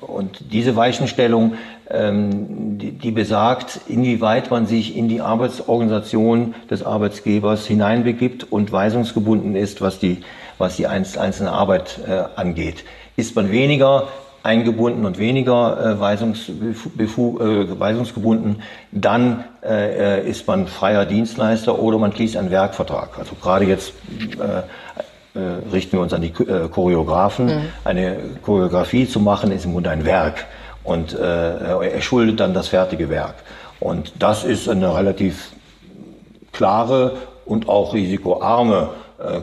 und 0.00 0.52
diese 0.52 0.76
Weichenstellung, 0.76 1.54
ähm, 1.88 2.78
die, 2.78 2.92
die 2.92 3.10
besagt, 3.10 3.80
inwieweit 3.88 4.50
man 4.50 4.66
sich 4.66 4.96
in 4.96 5.08
die 5.08 5.22
Arbeitsorganisation 5.22 6.54
des 6.70 6.82
Arbeitsgebers 6.82 7.66
hineinbegibt 7.66 8.52
und 8.52 8.70
weisungsgebunden 8.70 9.56
ist, 9.56 9.80
was 9.80 9.98
die, 9.98 10.18
was 10.58 10.76
die 10.76 10.86
einzelne 10.86 11.52
Arbeit 11.52 12.00
äh, 12.06 12.24
angeht. 12.38 12.84
Ist 13.16 13.34
man 13.34 13.50
weniger 13.50 14.08
eingebunden 14.48 15.04
und 15.04 15.18
weniger 15.18 15.78
äh, 15.78 16.00
weisungsbefu 16.00 17.38
äh, 17.38 17.78
weisungsgebunden, 17.78 18.62
dann 18.92 19.44
äh, 19.62 20.26
ist 20.26 20.46
man 20.46 20.66
freier 20.66 21.04
Dienstleister 21.04 21.78
oder 21.78 21.98
man 21.98 22.12
schließt 22.12 22.36
einen 22.38 22.50
Werkvertrag. 22.50 23.18
Also 23.18 23.34
gerade 23.34 23.66
jetzt 23.66 23.92
äh, 24.38 25.38
äh, 25.38 25.42
richten 25.70 25.98
wir 25.98 26.00
uns 26.00 26.14
an 26.14 26.22
die 26.22 26.32
äh, 26.44 26.68
Choreografen. 26.68 27.46
Mhm. 27.46 27.62
Eine 27.84 28.16
Choreografie 28.42 29.06
zu 29.06 29.20
machen 29.20 29.52
ist 29.52 29.66
im 29.66 29.74
Grunde 29.74 29.90
ein 29.90 30.06
Werk 30.06 30.46
und 30.82 31.12
er 31.12 32.00
schuldet 32.00 32.40
dann 32.40 32.54
das 32.54 32.68
fertige 32.68 33.10
Werk. 33.10 33.34
Und 33.78 34.12
das 34.18 34.44
ist 34.44 34.70
eine 34.70 34.94
relativ 34.94 35.50
klare 36.52 37.18
und 37.44 37.68
auch 37.68 37.92
risikoarme 37.92 38.88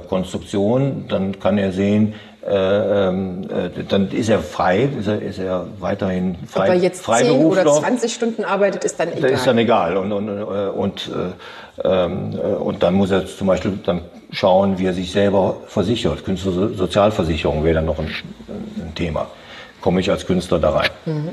Konstruktion. 0.10 1.06
Dann 1.08 1.40
kann 1.40 1.60
er 1.60 1.72
sehen, 1.72 2.16
äh, 2.48 3.08
ähm, 3.08 3.48
äh, 3.50 3.84
dann 3.90 4.12
ist 4.12 4.30
er 4.30 4.38
frei, 4.40 4.88
ist 5.00 5.08
er, 5.08 5.20
ist 5.20 5.40
er 5.40 5.66
weiterhin 5.80 6.36
frei. 6.48 6.64
Ob 6.64 6.70
er 6.70 6.75
jetzt 6.75 7.04
10 7.04 7.32
oder 7.32 7.66
20 7.66 8.14
Stunden 8.14 8.46
arbeitet, 8.46 8.84
ist 8.84 9.00
dann 9.00 9.12
egal. 9.12 9.32
Das 9.32 9.40
ist 9.40 9.48
dann 9.48 9.58
egal. 9.58 9.98
Und, 9.98 10.12
und, 10.12 10.30
und, 10.30 11.12
ähm, 11.84 12.34
und 12.60 12.84
dann 12.84 12.94
muss 12.94 13.10
er 13.10 13.25
zum 13.25 13.48
Beispiel 13.48 13.80
dann 13.84 14.02
schauen, 14.32 14.78
wie 14.78 14.86
er 14.86 14.94
sich 14.94 15.12
selber 15.12 15.58
versichert. 15.66 16.24
Künstlersozialversicherung 16.24 17.63
wäre 17.63 17.76
dann 17.76 17.86
noch 17.86 17.98
ein, 17.98 18.13
ein, 18.48 18.93
Thema. 18.93 19.26
Komme 19.82 20.02
ich 20.02 20.12
als 20.12 20.28
Künstler 20.28 20.60
da 20.60 20.69
rein? 20.69 20.89
Mhm. 21.06 21.30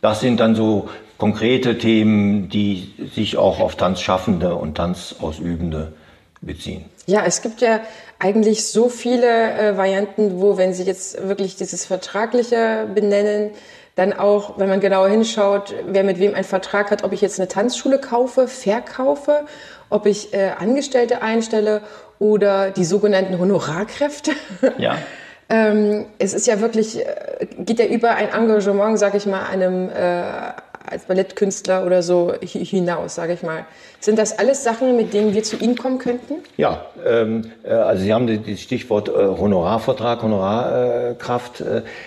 Das 0.00 0.20
sind 0.20 0.38
dann 0.38 0.54
so 0.54 0.88
konkrete 1.18 1.78
Themen, 1.78 2.48
die 2.48 2.94
sich 3.14 3.36
auch 3.36 3.58
auf 3.58 3.74
Tanzschaffende 3.74 4.54
und 4.54 4.76
Tanzausübende 4.76 5.94
beziehen. 6.42 6.84
Ja, 7.06 7.24
es 7.24 7.42
gibt 7.42 7.60
ja 7.60 7.80
eigentlich 8.22 8.66
so 8.68 8.88
viele 8.88 9.26
äh, 9.26 9.76
Varianten, 9.76 10.40
wo, 10.40 10.56
wenn 10.56 10.74
Sie 10.74 10.84
jetzt 10.84 11.26
wirklich 11.26 11.56
dieses 11.56 11.84
Vertragliche 11.84 12.86
benennen, 12.94 13.50
dann 13.96 14.12
auch, 14.12 14.58
wenn 14.58 14.68
man 14.68 14.78
genauer 14.78 15.08
hinschaut, 15.08 15.74
wer 15.86 16.04
mit 16.04 16.20
wem 16.20 16.34
einen 16.34 16.44
Vertrag 16.44 16.92
hat, 16.92 17.02
ob 17.02 17.12
ich 17.12 17.20
jetzt 17.20 17.40
eine 17.40 17.48
Tanzschule 17.48 17.98
kaufe, 17.98 18.46
verkaufe, 18.46 19.44
ob 19.90 20.06
ich 20.06 20.32
äh, 20.32 20.52
Angestellte 20.56 21.20
einstelle 21.20 21.82
oder 22.20 22.70
die 22.70 22.84
sogenannten 22.84 23.40
Honorarkräfte. 23.40 24.30
Ja. 24.78 24.96
ähm, 25.48 26.06
es 26.20 26.32
ist 26.32 26.46
ja 26.46 26.60
wirklich, 26.60 27.00
äh, 27.00 27.46
geht 27.58 27.80
ja 27.80 27.86
über 27.86 28.14
ein 28.14 28.28
Engagement, 28.28 29.00
sag 29.00 29.14
ich 29.14 29.26
mal, 29.26 29.44
einem 29.46 29.90
äh, 29.90 30.52
als 30.92 31.04
Ballettkünstler 31.04 31.84
oder 31.84 32.02
so 32.02 32.32
hinaus, 32.42 33.16
sage 33.16 33.32
ich 33.32 33.42
mal. 33.42 33.64
Sind 34.00 34.18
das 34.18 34.38
alles 34.38 34.62
Sachen, 34.64 34.96
mit 34.96 35.12
denen 35.14 35.34
wir 35.34 35.42
zu 35.42 35.56
Ihnen 35.56 35.76
kommen 35.76 35.98
könnten? 35.98 36.34
Ja, 36.56 36.86
ähm, 37.06 37.52
äh, 37.62 37.70
also 37.70 38.02
Sie 38.02 38.12
haben 38.12 38.26
das 38.26 38.60
Stichwort 38.60 39.08
äh, 39.08 39.12
Honorarvertrag, 39.12 40.22
Honorarkraft. 40.22 41.62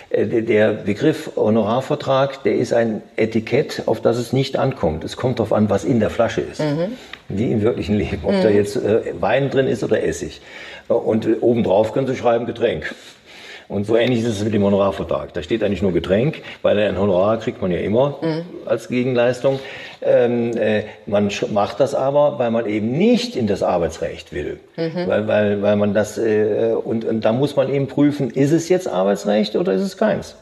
Äh, 0.09 0.43
der 0.43 0.73
Begriff 0.73 1.31
Honorarvertrag, 1.35 2.43
der 2.43 2.55
ist 2.55 2.73
ein 2.73 3.01
Etikett, 3.15 3.83
auf 3.85 4.01
das 4.01 4.17
es 4.17 4.33
nicht 4.33 4.57
ankommt. 4.57 5.03
Es 5.03 5.17
kommt 5.17 5.39
darauf 5.39 5.53
an, 5.53 5.69
was 5.69 5.83
in 5.83 5.99
der 5.99 6.09
Flasche 6.09 6.41
ist. 6.41 6.59
Mhm. 6.59 6.93
Wie 7.27 7.51
im 7.51 7.61
wirklichen 7.61 7.95
Leben. 7.95 8.21
Ob 8.23 8.33
mhm. 8.33 8.43
da 8.43 8.49
jetzt 8.49 8.75
äh, 8.75 9.13
Wein 9.19 9.49
drin 9.49 9.67
ist 9.67 9.83
oder 9.83 10.03
Essig. 10.03 10.41
Und 10.87 11.27
obendrauf 11.41 11.93
können 11.93 12.07
Sie 12.07 12.15
schreiben 12.15 12.45
Getränk. 12.45 12.93
Und 13.67 13.85
so 13.85 13.97
ähnlich 13.97 14.19
ist 14.19 14.27
es 14.27 14.43
mit 14.43 14.53
dem 14.53 14.63
Honorarvertrag. 14.63 15.33
Da 15.33 15.41
steht 15.41 15.63
eigentlich 15.63 15.81
nur 15.81 15.91
Getränk, 15.91 16.41
weil 16.61 16.77
ein 16.77 16.99
Honorar 16.99 17.37
kriegt 17.37 17.61
man 17.61 17.71
ja 17.71 17.79
immer 17.79 18.17
mhm. 18.21 18.43
als 18.65 18.87
Gegenleistung. 18.89 19.59
Ähm, 20.03 20.55
äh, 20.55 20.83
man 21.07 21.31
macht 21.51 21.79
das 21.79 21.95
aber, 21.95 22.37
weil 22.37 22.51
man 22.51 22.67
eben 22.67 22.91
nicht 22.91 23.35
in 23.35 23.47
das 23.47 23.63
Arbeitsrecht 23.63 24.33
will. 24.33 24.59
Mhm. 24.77 25.07
Weil, 25.07 25.27
weil, 25.27 25.61
weil 25.63 25.75
man 25.77 25.93
das, 25.95 26.17
äh, 26.17 26.73
und, 26.83 27.05
und 27.05 27.25
da 27.25 27.31
muss 27.31 27.55
man 27.55 27.73
eben 27.73 27.87
prüfen, 27.87 28.29
ist 28.29 28.51
es 28.51 28.69
jetzt 28.69 28.87
Arbeitsrecht 28.87 29.55
oder 29.55 29.73
ist 29.73 29.81
es 29.81 29.97
keins? 29.97 30.35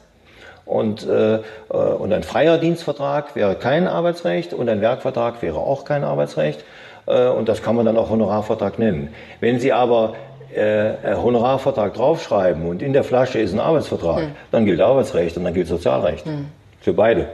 Und, 0.66 1.08
äh, 1.08 1.36
äh 1.36 1.40
und 1.70 2.12
ein 2.12 2.24
freier 2.24 2.58
Dienstvertrag 2.58 3.36
wäre 3.36 3.56
kein 3.56 3.88
Arbeitsrecht 3.88 4.54
und 4.54 4.68
ein 4.68 4.82
Werkvertrag 4.82 5.42
wäre 5.42 5.60
auch 5.60 5.86
kein 5.86 6.04
Arbeitsrecht. 6.04 6.64
Äh, 7.06 7.28
und 7.28 7.50
das 7.50 7.62
kann 7.62 7.76
man 7.76 7.86
dann 7.86 7.98
auch 7.98 8.10
Honorarvertrag 8.10 8.80
nennen. 8.80 9.14
Wenn 9.40 9.60
Sie 9.60 9.74
aber 9.74 10.16
äh, 10.56 11.16
Honorarvertrag 11.16 11.94
draufschreiben 11.94 12.66
und 12.66 12.82
in 12.82 12.94
der 12.94 13.04
Flasche 13.04 13.40
ist 13.40 13.54
ein 13.54 13.60
Arbeitsvertrag, 13.60 14.22
hm. 14.22 14.32
dann 14.52 14.66
gilt 14.66 14.82
Arbeitsrecht 14.82 15.38
und 15.38 15.44
dann 15.44 15.54
gilt 15.54 15.68
Sozialrecht. 15.68 16.26
Hm. 16.26 16.48
Für 16.82 16.94
beide. 16.94 17.28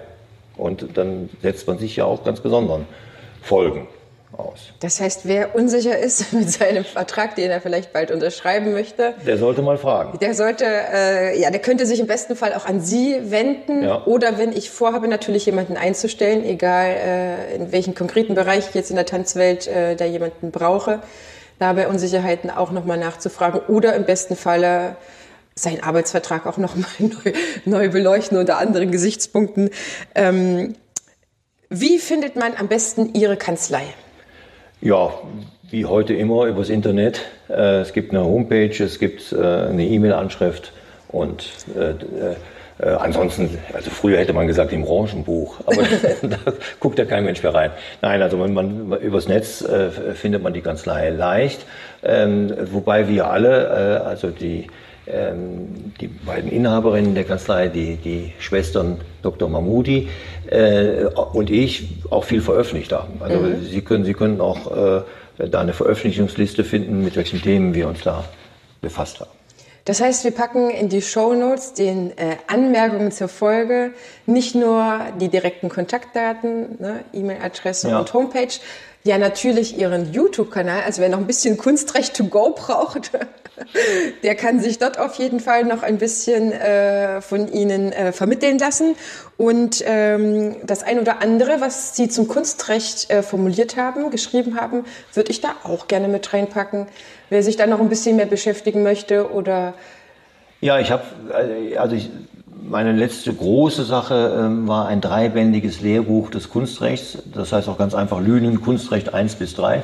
Und 0.57 0.97
dann 0.97 1.29
setzt 1.41 1.67
man 1.67 1.77
sich 1.77 1.95
ja 1.95 2.05
auch 2.05 2.23
ganz 2.23 2.41
besonderen 2.41 2.85
Folgen 3.41 3.87
aus. 4.39 4.71
Das 4.79 4.99
heißt, 4.99 5.27
wer 5.27 5.55
unsicher 5.55 5.97
ist 5.97 6.33
mit 6.33 6.49
seinem 6.49 6.83
Vertrag, 6.83 7.35
den 7.35 7.49
er 7.51 7.61
vielleicht 7.61 7.93
bald 7.93 8.11
unterschreiben 8.11 8.71
möchte, 8.71 9.13
der 9.25 9.37
sollte 9.37 9.61
mal 9.61 9.77
fragen. 9.77 10.17
Der 10.19 10.33
sollte, 10.33 10.65
äh, 10.65 11.39
ja, 11.39 11.51
der 11.51 11.59
könnte 11.59 11.85
sich 11.85 11.99
im 11.99 12.07
besten 12.07 12.35
Fall 12.35 12.53
auch 12.53 12.65
an 12.65 12.81
Sie 12.81 13.17
wenden. 13.31 13.83
Ja. 13.83 14.05
Oder 14.05 14.37
wenn 14.37 14.51
ich 14.51 14.69
vorhabe, 14.69 15.07
natürlich 15.07 15.45
jemanden 15.45 15.77
einzustellen, 15.77 16.43
egal 16.43 16.89
äh, 16.89 17.55
in 17.55 17.71
welchem 17.71 17.95
konkreten 17.95 18.35
Bereich 18.35 18.69
ich 18.69 18.75
jetzt 18.75 18.89
in 18.89 18.95
der 18.95 19.05
Tanzwelt 19.05 19.67
äh, 19.67 19.95
da 19.95 20.05
jemanden 20.05 20.51
brauche, 20.51 21.01
da 21.59 21.73
bei 21.73 21.87
Unsicherheiten 21.87 22.49
auch 22.49 22.71
nochmal 22.71 22.97
nachzufragen 22.97 23.61
oder 23.67 23.95
im 23.95 24.05
besten 24.05 24.35
Falle 24.35 24.95
seinen 25.55 25.83
Arbeitsvertrag 25.83 26.47
auch 26.47 26.57
nochmal 26.57 26.89
neu, 26.99 27.33
neu 27.65 27.89
beleuchten 27.89 28.37
unter 28.37 28.57
anderen 28.57 28.91
Gesichtspunkten. 28.91 29.69
Ähm, 30.15 30.75
wie 31.69 31.99
findet 31.99 32.35
man 32.35 32.55
am 32.55 32.67
besten 32.67 33.13
Ihre 33.13 33.37
Kanzlei? 33.37 33.83
Ja, 34.81 35.11
wie 35.69 35.85
heute 35.85 36.13
immer 36.13 36.45
übers 36.45 36.69
Internet. 36.69 37.21
Äh, 37.49 37.81
es 37.81 37.93
gibt 37.93 38.11
eine 38.11 38.23
Homepage, 38.23 38.83
es 38.83 38.97
gibt 38.97 39.31
äh, 39.33 39.37
eine 39.37 39.85
E-Mail-Anschrift 39.85 40.73
und 41.09 41.49
äh, 41.75 42.35
äh, 42.79 42.89
ansonsten, 42.89 43.57
also 43.73 43.89
früher 43.89 44.17
hätte 44.17 44.33
man 44.33 44.47
gesagt 44.47 44.71
im 44.73 44.83
Branchenbuch, 44.83 45.59
aber 45.65 45.81
da 46.21 46.37
guckt 46.79 46.99
ja 46.99 47.05
kein 47.05 47.25
Mensch 47.25 47.43
mehr 47.43 47.53
rein. 47.53 47.71
Nein, 48.01 48.21
also 48.21 48.37
man, 48.37 48.53
man, 48.53 48.99
übers 48.99 49.27
Netz 49.27 49.61
äh, 49.61 49.89
findet 50.13 50.43
man 50.43 50.53
die 50.53 50.61
Kanzlei 50.61 51.09
leicht, 51.09 51.65
ähm, 52.03 52.53
wobei 52.71 53.07
wir 53.07 53.29
alle, 53.29 54.01
äh, 54.01 54.07
also 54.07 54.29
die 54.29 54.67
ähm, 55.11 55.93
die 55.99 56.07
beiden 56.07 56.51
Inhaberinnen 56.51 57.15
der 57.15 57.23
Kanzlei, 57.23 57.67
die, 57.67 57.95
die 57.95 58.31
Schwestern 58.37 58.99
Dr. 59.23 59.49
Mahmoudi 59.49 60.07
äh, 60.51 61.05
und 61.33 61.49
ich 61.49 62.03
auch 62.11 62.23
viel 62.23 62.41
veröffentlicht 62.41 62.91
haben. 62.91 63.13
Also 63.19 63.39
mhm. 63.39 63.63
Sie, 63.63 63.81
können, 63.81 64.05
Sie 64.05 64.13
können 64.13 64.39
auch 64.39 65.01
äh, 65.39 65.47
da 65.49 65.61
eine 65.61 65.73
Veröffentlichungsliste 65.73 66.63
finden, 66.63 67.03
mit 67.03 67.15
welchen 67.15 67.41
Themen 67.41 67.73
wir 67.73 67.87
uns 67.87 68.01
da 68.03 68.23
befasst 68.81 69.19
haben. 69.19 69.38
Das 69.89 70.01
heißt, 70.01 70.23
wir 70.23 70.29
packen 70.29 70.69
in 70.69 70.87
die 70.87 71.01
Show 71.01 71.33
Notes 71.33 71.73
den 71.73 72.15
äh, 72.15 72.37
Anmerkungen 72.45 73.11
zur 73.11 73.27
Folge 73.27 73.91
nicht 74.27 74.53
nur 74.53 74.99
die 75.19 75.29
direkten 75.29 75.67
Kontaktdaten, 75.67 76.79
ne, 76.79 77.03
E-Mail-Adresse 77.11 77.89
ja. 77.89 77.97
und 77.97 78.13
Homepage, 78.13 78.53
ja 79.03 79.17
natürlich 79.17 79.77
ihren 79.77 80.11
YouTube-Kanal. 80.13 80.83
Also 80.85 81.01
wer 81.01 81.09
noch 81.09 81.19
ein 81.19 81.27
bisschen 81.27 81.57
Kunstrecht 81.57 82.15
to 82.15 82.25
go 82.25 82.51
braucht, 82.51 83.11
der 84.23 84.35
kann 84.35 84.59
sich 84.59 84.79
dort 84.79 84.99
auf 84.99 85.15
jeden 85.15 85.39
Fall 85.39 85.63
noch 85.63 85.83
ein 85.83 85.97
bisschen 85.97 86.51
äh, 86.51 87.21
von 87.21 87.51
Ihnen 87.51 87.91
äh, 87.91 88.11
vermitteln 88.11 88.57
lassen. 88.57 88.95
Und 89.37 89.83
ähm, 89.85 90.55
das 90.65 90.83
ein 90.83 90.99
oder 90.99 91.21
andere, 91.21 91.61
was 91.61 91.95
Sie 91.95 92.09
zum 92.09 92.27
Kunstrecht 92.27 93.09
äh, 93.09 93.23
formuliert 93.23 93.77
haben, 93.77 94.11
geschrieben 94.11 94.59
haben, 94.59 94.85
würde 95.13 95.31
ich 95.31 95.41
da 95.41 95.55
auch 95.63 95.87
gerne 95.87 96.07
mit 96.07 96.33
reinpacken. 96.33 96.87
Wer 97.29 97.43
sich 97.43 97.57
da 97.57 97.67
noch 97.67 97.79
ein 97.79 97.89
bisschen 97.89 98.15
mehr 98.15 98.25
beschäftigen 98.25 98.83
möchte 98.83 99.31
oder 99.31 99.73
ja, 100.61 100.77
ich 100.77 100.91
habe, 100.91 101.03
äh, 101.33 101.77
also 101.77 101.95
ich, 101.95 102.09
meine 102.67 102.91
letzte 102.93 103.33
große 103.33 103.83
Sache 103.83 104.35
ähm, 104.37 104.67
war 104.67 104.87
ein 104.87 105.01
dreibändiges 105.01 105.81
Lehrbuch 105.81 106.29
des 106.29 106.49
Kunstrechts. 106.49 107.19
Das 107.33 107.51
heißt 107.51 107.67
auch 107.69 107.77
ganz 107.77 107.93
einfach 107.93 108.19
Lünen 108.19 108.61
Kunstrecht 108.61 109.13
1 109.13 109.35
bis 109.35 109.55
3. 109.55 109.83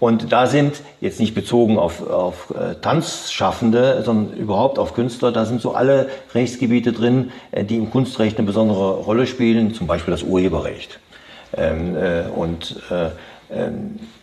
Und 0.00 0.32
da 0.32 0.46
sind, 0.46 0.80
jetzt 1.00 1.18
nicht 1.18 1.34
bezogen 1.34 1.76
auf, 1.76 2.08
auf 2.08 2.54
äh, 2.54 2.76
Tanzschaffende, 2.76 4.02
sondern 4.04 4.36
überhaupt 4.36 4.78
auf 4.78 4.94
Künstler, 4.94 5.32
da 5.32 5.44
sind 5.44 5.60
so 5.60 5.72
alle 5.72 6.08
Rechtsgebiete 6.34 6.92
drin, 6.92 7.32
äh, 7.50 7.64
die 7.64 7.76
im 7.76 7.90
Kunstrecht 7.90 8.38
eine 8.38 8.46
besondere 8.46 8.94
Rolle 8.98 9.26
spielen, 9.26 9.74
zum 9.74 9.88
Beispiel 9.88 10.12
das 10.12 10.22
Urheberrecht. 10.22 11.00
Ähm, 11.56 11.96
äh, 11.96 12.28
und 12.28 12.76
äh, 12.90 13.08
ähm, 13.50 13.98
äh, 13.98 14.17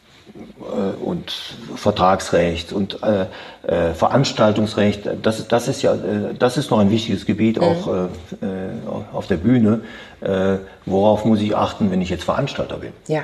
und 1.03 1.31
Vertragsrecht 1.75 2.73
und 2.73 2.99
äh, 3.03 3.25
äh, 3.67 3.93
Veranstaltungsrecht, 3.93 5.07
das, 5.21 5.47
das 5.47 5.67
ist 5.67 5.81
ja, 5.81 5.93
äh, 5.93 6.33
das 6.37 6.57
ist 6.57 6.71
noch 6.71 6.79
ein 6.79 6.89
wichtiges 6.89 7.25
Gebiet 7.25 7.59
auch 7.59 7.87
mhm. 7.87 8.09
äh, 8.41 9.13
auf 9.13 9.27
der 9.27 9.37
Bühne. 9.37 9.81
Äh, 10.21 10.57
worauf 10.85 11.25
muss 11.25 11.41
ich 11.41 11.55
achten, 11.55 11.91
wenn 11.91 12.01
ich 12.01 12.09
jetzt 12.09 12.23
Veranstalter 12.23 12.77
bin? 12.77 12.93
Ja. 13.07 13.23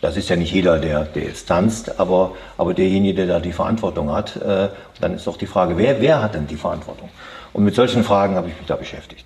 Das 0.00 0.16
ist 0.16 0.28
ja 0.28 0.36
nicht 0.36 0.52
jeder, 0.52 0.78
der, 0.78 1.04
der 1.04 1.24
jetzt 1.24 1.46
tanzt, 1.46 1.98
aber, 1.98 2.32
aber 2.58 2.74
derjenige, 2.74 3.14
der 3.14 3.26
da 3.26 3.40
die 3.40 3.52
Verantwortung 3.52 4.12
hat, 4.12 4.36
äh, 4.36 4.68
dann 5.00 5.14
ist 5.14 5.26
doch 5.26 5.36
die 5.36 5.46
Frage, 5.46 5.78
wer, 5.78 6.00
wer 6.00 6.22
hat 6.22 6.34
denn 6.34 6.46
die 6.46 6.56
Verantwortung? 6.56 7.08
Und 7.52 7.64
mit 7.64 7.74
solchen 7.74 8.04
Fragen 8.04 8.34
habe 8.34 8.48
ich 8.48 8.56
mich 8.56 8.66
da 8.66 8.76
beschäftigt. 8.76 9.24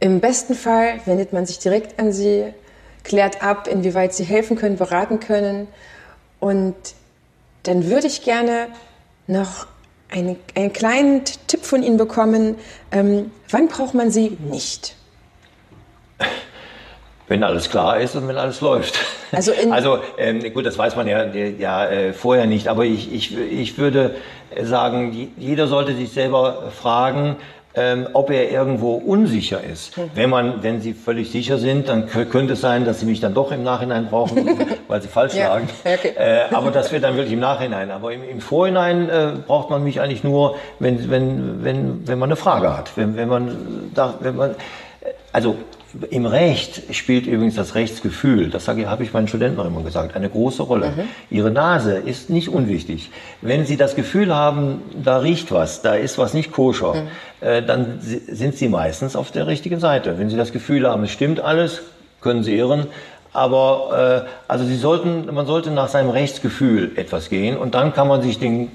Im 0.00 0.20
besten 0.20 0.54
Fall 0.54 1.00
wendet 1.06 1.32
man 1.32 1.46
sich 1.46 1.60
direkt 1.60 1.98
an 2.00 2.12
Sie, 2.12 2.52
klärt 3.04 3.42
ab, 3.42 3.68
inwieweit 3.68 4.14
Sie 4.14 4.24
helfen 4.24 4.56
können, 4.56 4.76
beraten 4.76 5.20
können. 5.20 5.68
Und 6.40 6.74
dann 7.64 7.88
würde 7.88 8.06
ich 8.06 8.22
gerne 8.22 8.68
noch 9.26 9.66
einen, 10.10 10.36
einen 10.54 10.72
kleinen 10.72 11.24
Tipp 11.24 11.64
von 11.64 11.82
Ihnen 11.82 11.96
bekommen. 11.96 12.56
Ähm, 12.90 13.30
wann 13.50 13.68
braucht 13.68 13.94
man 13.94 14.10
sie 14.10 14.36
nicht? 14.50 14.96
Wenn 17.28 17.42
alles 17.44 17.70
klar 17.70 17.98
ist 17.98 18.14
und 18.14 18.28
wenn 18.28 18.36
alles 18.36 18.60
läuft. 18.60 18.98
Also, 19.30 19.52
also 19.70 20.00
ähm, 20.18 20.52
gut, 20.52 20.66
das 20.66 20.76
weiß 20.76 20.96
man 20.96 21.08
ja, 21.08 21.24
ja 21.24 21.88
äh, 21.88 22.12
vorher 22.12 22.44
nicht, 22.44 22.68
aber 22.68 22.84
ich, 22.84 23.10
ich, 23.14 23.38
ich 23.38 23.78
würde 23.78 24.16
sagen, 24.60 25.32
jeder 25.38 25.68
sollte 25.68 25.94
sich 25.94 26.12
selber 26.12 26.70
fragen, 26.78 27.36
ähm, 27.74 28.08
ob 28.12 28.30
er 28.30 28.50
irgendwo 28.50 28.94
unsicher 28.94 29.62
ist. 29.62 29.96
Mhm. 29.96 30.10
Wenn 30.14 30.30
man, 30.30 30.62
wenn 30.62 30.80
Sie 30.80 30.92
völlig 30.92 31.30
sicher 31.30 31.58
sind, 31.58 31.88
dann 31.88 32.06
könnte 32.06 32.52
es 32.52 32.60
sein, 32.60 32.84
dass 32.84 33.00
Sie 33.00 33.06
mich 33.06 33.20
dann 33.20 33.34
doch 33.34 33.52
im 33.52 33.62
Nachhinein 33.62 34.08
brauchen, 34.08 34.46
weil 34.88 35.00
Sie 35.00 35.08
falsch 35.08 35.34
ja. 35.34 35.48
sagen. 35.48 35.68
Okay. 35.84 36.12
Äh, 36.16 36.54
aber 36.54 36.70
das 36.70 36.92
wird 36.92 37.04
dann 37.04 37.16
wirklich 37.16 37.32
im 37.32 37.40
Nachhinein. 37.40 37.90
Aber 37.90 38.12
im, 38.12 38.28
im 38.28 38.40
Vorhinein 38.40 39.08
äh, 39.08 39.32
braucht 39.46 39.70
man 39.70 39.82
mich 39.82 40.00
eigentlich 40.00 40.24
nur, 40.24 40.56
wenn, 40.78 41.10
wenn, 41.10 41.64
wenn, 41.64 42.06
wenn 42.06 42.18
man 42.18 42.28
eine 42.28 42.36
Frage 42.36 42.76
hat. 42.76 42.92
Wenn, 42.96 43.16
wenn 43.16 43.28
man, 43.28 43.90
da, 43.94 44.14
wenn 44.20 44.36
man, 44.36 44.54
also 45.32 45.56
im 46.10 46.26
Recht 46.26 46.94
spielt 46.94 47.26
übrigens 47.26 47.54
das 47.54 47.74
Rechtsgefühl, 47.74 48.48
das 48.50 48.66
habe 48.68 49.02
ich 49.02 49.12
meinen 49.12 49.28
Studenten 49.28 49.56
noch 49.56 49.66
immer 49.66 49.82
gesagt, 49.82 50.16
eine 50.16 50.28
große 50.28 50.62
Rolle. 50.62 50.90
Mhm. 50.90 51.08
Ihre 51.30 51.50
Nase 51.50 51.96
ist 51.96 52.30
nicht 52.30 52.48
unwichtig. 52.48 53.10
Wenn 53.42 53.66
Sie 53.66 53.76
das 53.76 53.94
Gefühl 53.94 54.34
haben, 54.34 54.82
da 55.02 55.18
riecht 55.18 55.52
was, 55.52 55.82
da 55.82 55.94
ist 55.94 56.16
was 56.18 56.32
nicht 56.32 56.50
koscher, 56.52 56.94
mhm. 56.94 57.08
äh, 57.46 57.62
dann 57.62 57.98
sind 58.00 58.56
Sie 58.56 58.68
meistens 58.68 59.16
auf 59.16 59.30
der 59.30 59.46
richtigen 59.46 59.80
Seite. 59.80 60.18
Wenn 60.18 60.30
Sie 60.30 60.36
das 60.36 60.52
Gefühl 60.52 60.88
haben, 60.88 61.04
es 61.04 61.10
stimmt 61.10 61.40
alles, 61.40 61.82
können 62.20 62.42
Sie 62.42 62.56
irren. 62.56 62.86
Aber 63.34 64.26
äh, 64.26 64.30
also 64.48 64.64
Sie 64.64 64.76
sollten, 64.76 65.32
man 65.34 65.46
sollte 65.46 65.70
nach 65.70 65.88
seinem 65.88 66.10
Rechtsgefühl 66.10 66.92
etwas 66.96 67.28
gehen 67.28 67.56
und 67.56 67.74
dann 67.74 67.92
kann 67.92 68.08
man 68.08 68.22
sich 68.22 68.38
den 68.38 68.70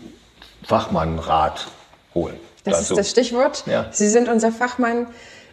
Fachmannrat 0.64 1.68
holen. 2.14 2.36
Das 2.64 2.80
dazu. 2.80 2.94
ist 2.94 3.00
das 3.00 3.12
Stichwort. 3.12 3.64
Ja. 3.66 3.86
Sie 3.92 4.08
sind 4.08 4.30
unser 4.30 4.52
Fachmann. 4.52 5.08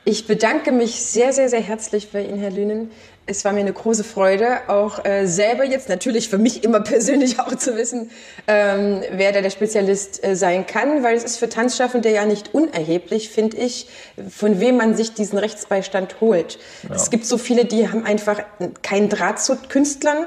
Ich 0.07 0.27
bedanke 0.27 0.71
mich 0.71 1.03
sehr, 1.03 1.33
sehr, 1.33 1.49
sehr 1.49 1.63
herzlich 1.63 2.11
bei 2.11 2.23
Ihnen, 2.23 2.39
Herr 2.39 2.51
Lünen. 2.51 2.91
Es 3.25 3.43
war 3.47 3.55
mir 3.55 3.61
eine 3.61 3.73
große 3.73 4.05
Freude, 4.05 4.69
auch 4.69 5.03
äh, 5.03 5.27
selber 5.27 5.65
jetzt 5.65 5.89
natürlich 5.89 6.29
für 6.29 6.37
mich 6.37 6.63
immer 6.63 6.81
persönlich 6.83 7.41
auch 7.41 7.55
zu 7.55 7.75
wissen, 7.75 8.11
ähm, 8.47 9.01
wer 9.13 9.33
da 9.33 9.41
der 9.41 9.49
Spezialist 9.49 10.23
äh, 10.23 10.37
sein 10.37 10.67
kann, 10.67 11.03
weil 11.03 11.17
es 11.17 11.25
ist 11.25 11.39
für 11.39 11.49
Tanzschaffende 11.49 12.11
ja 12.11 12.27
nicht 12.27 12.53
unerheblich, 12.53 13.31
finde 13.31 13.57
ich, 13.57 13.89
von 14.29 14.61
wem 14.61 14.77
man 14.77 14.95
sich 14.95 15.15
diesen 15.15 15.39
Rechtsbeistand 15.39 16.21
holt. 16.21 16.59
Ja. 16.87 16.97
Es 16.97 17.09
gibt 17.09 17.25
so 17.25 17.39
viele, 17.39 17.65
die 17.65 17.89
haben 17.89 18.05
einfach 18.05 18.43
keinen 18.83 19.09
Draht 19.09 19.41
zu 19.41 19.57
Künstlern 19.57 20.27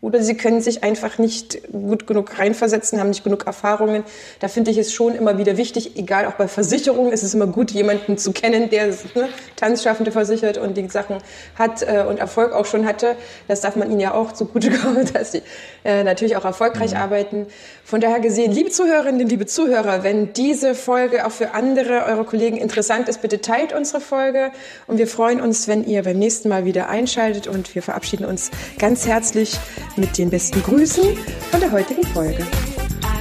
oder 0.00 0.22
sie 0.22 0.36
können 0.36 0.60
sich 0.60 0.84
einfach 0.84 1.18
nicht 1.18 1.72
gut 1.72 2.06
genug 2.06 2.38
reinversetzen, 2.38 3.00
haben 3.00 3.08
nicht 3.08 3.24
genug 3.24 3.46
Erfahrungen. 3.46 4.04
Da 4.38 4.46
finde 4.46 4.70
ich 4.70 4.78
es 4.78 4.92
schon 4.92 5.16
immer 5.16 5.38
wieder 5.38 5.56
wichtig, 5.56 5.96
egal 5.96 6.26
auch 6.26 6.34
bei 6.34 6.46
Versicherungen, 6.46 7.12
ist 7.12 7.24
es 7.24 7.34
immer 7.34 7.48
gut, 7.48 7.72
jemanden 7.72 8.16
zu 8.16 8.32
kennen, 8.32 8.70
der 8.70 8.86
ne, 8.86 9.28
Tanzschaffende 9.56 10.12
versichert 10.12 10.56
und 10.56 10.76
die 10.76 10.88
Sachen 10.88 11.18
hat 11.56 11.82
äh, 11.82 12.04
und 12.08 12.20
Erfolg 12.20 12.52
auch 12.52 12.64
schon 12.64 12.86
hatte. 12.86 13.16
Das 13.48 13.60
darf 13.60 13.74
man 13.74 13.90
ihnen 13.90 13.98
ja 13.98 14.14
auch 14.14 14.30
zugutekommen, 14.30 15.08
dass 15.12 15.32
sie 15.32 15.42
äh, 15.84 16.04
natürlich 16.04 16.36
auch 16.36 16.44
erfolgreich 16.44 16.92
mhm. 16.92 16.98
arbeiten. 16.98 17.46
Von 17.82 18.00
daher 18.00 18.20
gesehen, 18.20 18.52
liebe 18.52 18.70
Zuhörerinnen, 18.70 19.28
liebe 19.28 19.46
Zuhörer, 19.46 20.04
wenn 20.04 20.32
diese 20.32 20.76
Folge 20.76 21.26
auch 21.26 21.32
für 21.32 21.54
andere 21.54 22.04
eure 22.04 22.24
Kollegen 22.24 22.56
interessant 22.56 23.08
ist, 23.08 23.20
bitte 23.20 23.40
teilt 23.40 23.72
unsere 23.72 24.00
Folge 24.00 24.52
und 24.86 24.98
wir 24.98 25.08
freuen 25.08 25.40
uns, 25.40 25.66
wenn 25.66 25.84
ihr 25.84 26.04
beim 26.04 26.20
nächsten 26.20 26.48
Mal 26.48 26.64
wieder 26.64 26.88
einschaltet 26.88 27.48
und 27.48 27.74
wir 27.74 27.82
verabschieden 27.82 28.26
uns 28.26 28.52
ganz 28.78 29.04
herzlich 29.06 29.58
mit 29.96 30.16
den 30.18 30.30
besten 30.30 30.62
Grüßen 30.62 31.16
von 31.50 31.60
der 31.60 31.70
heutigen 31.70 32.04
Folge. 32.08 32.46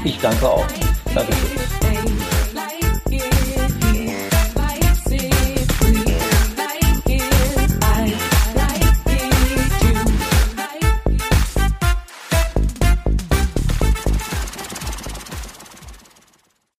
Ich 0.03 0.17
danke 0.19 0.47
auch. 0.49 0.67
Dankeschön. 1.13 1.86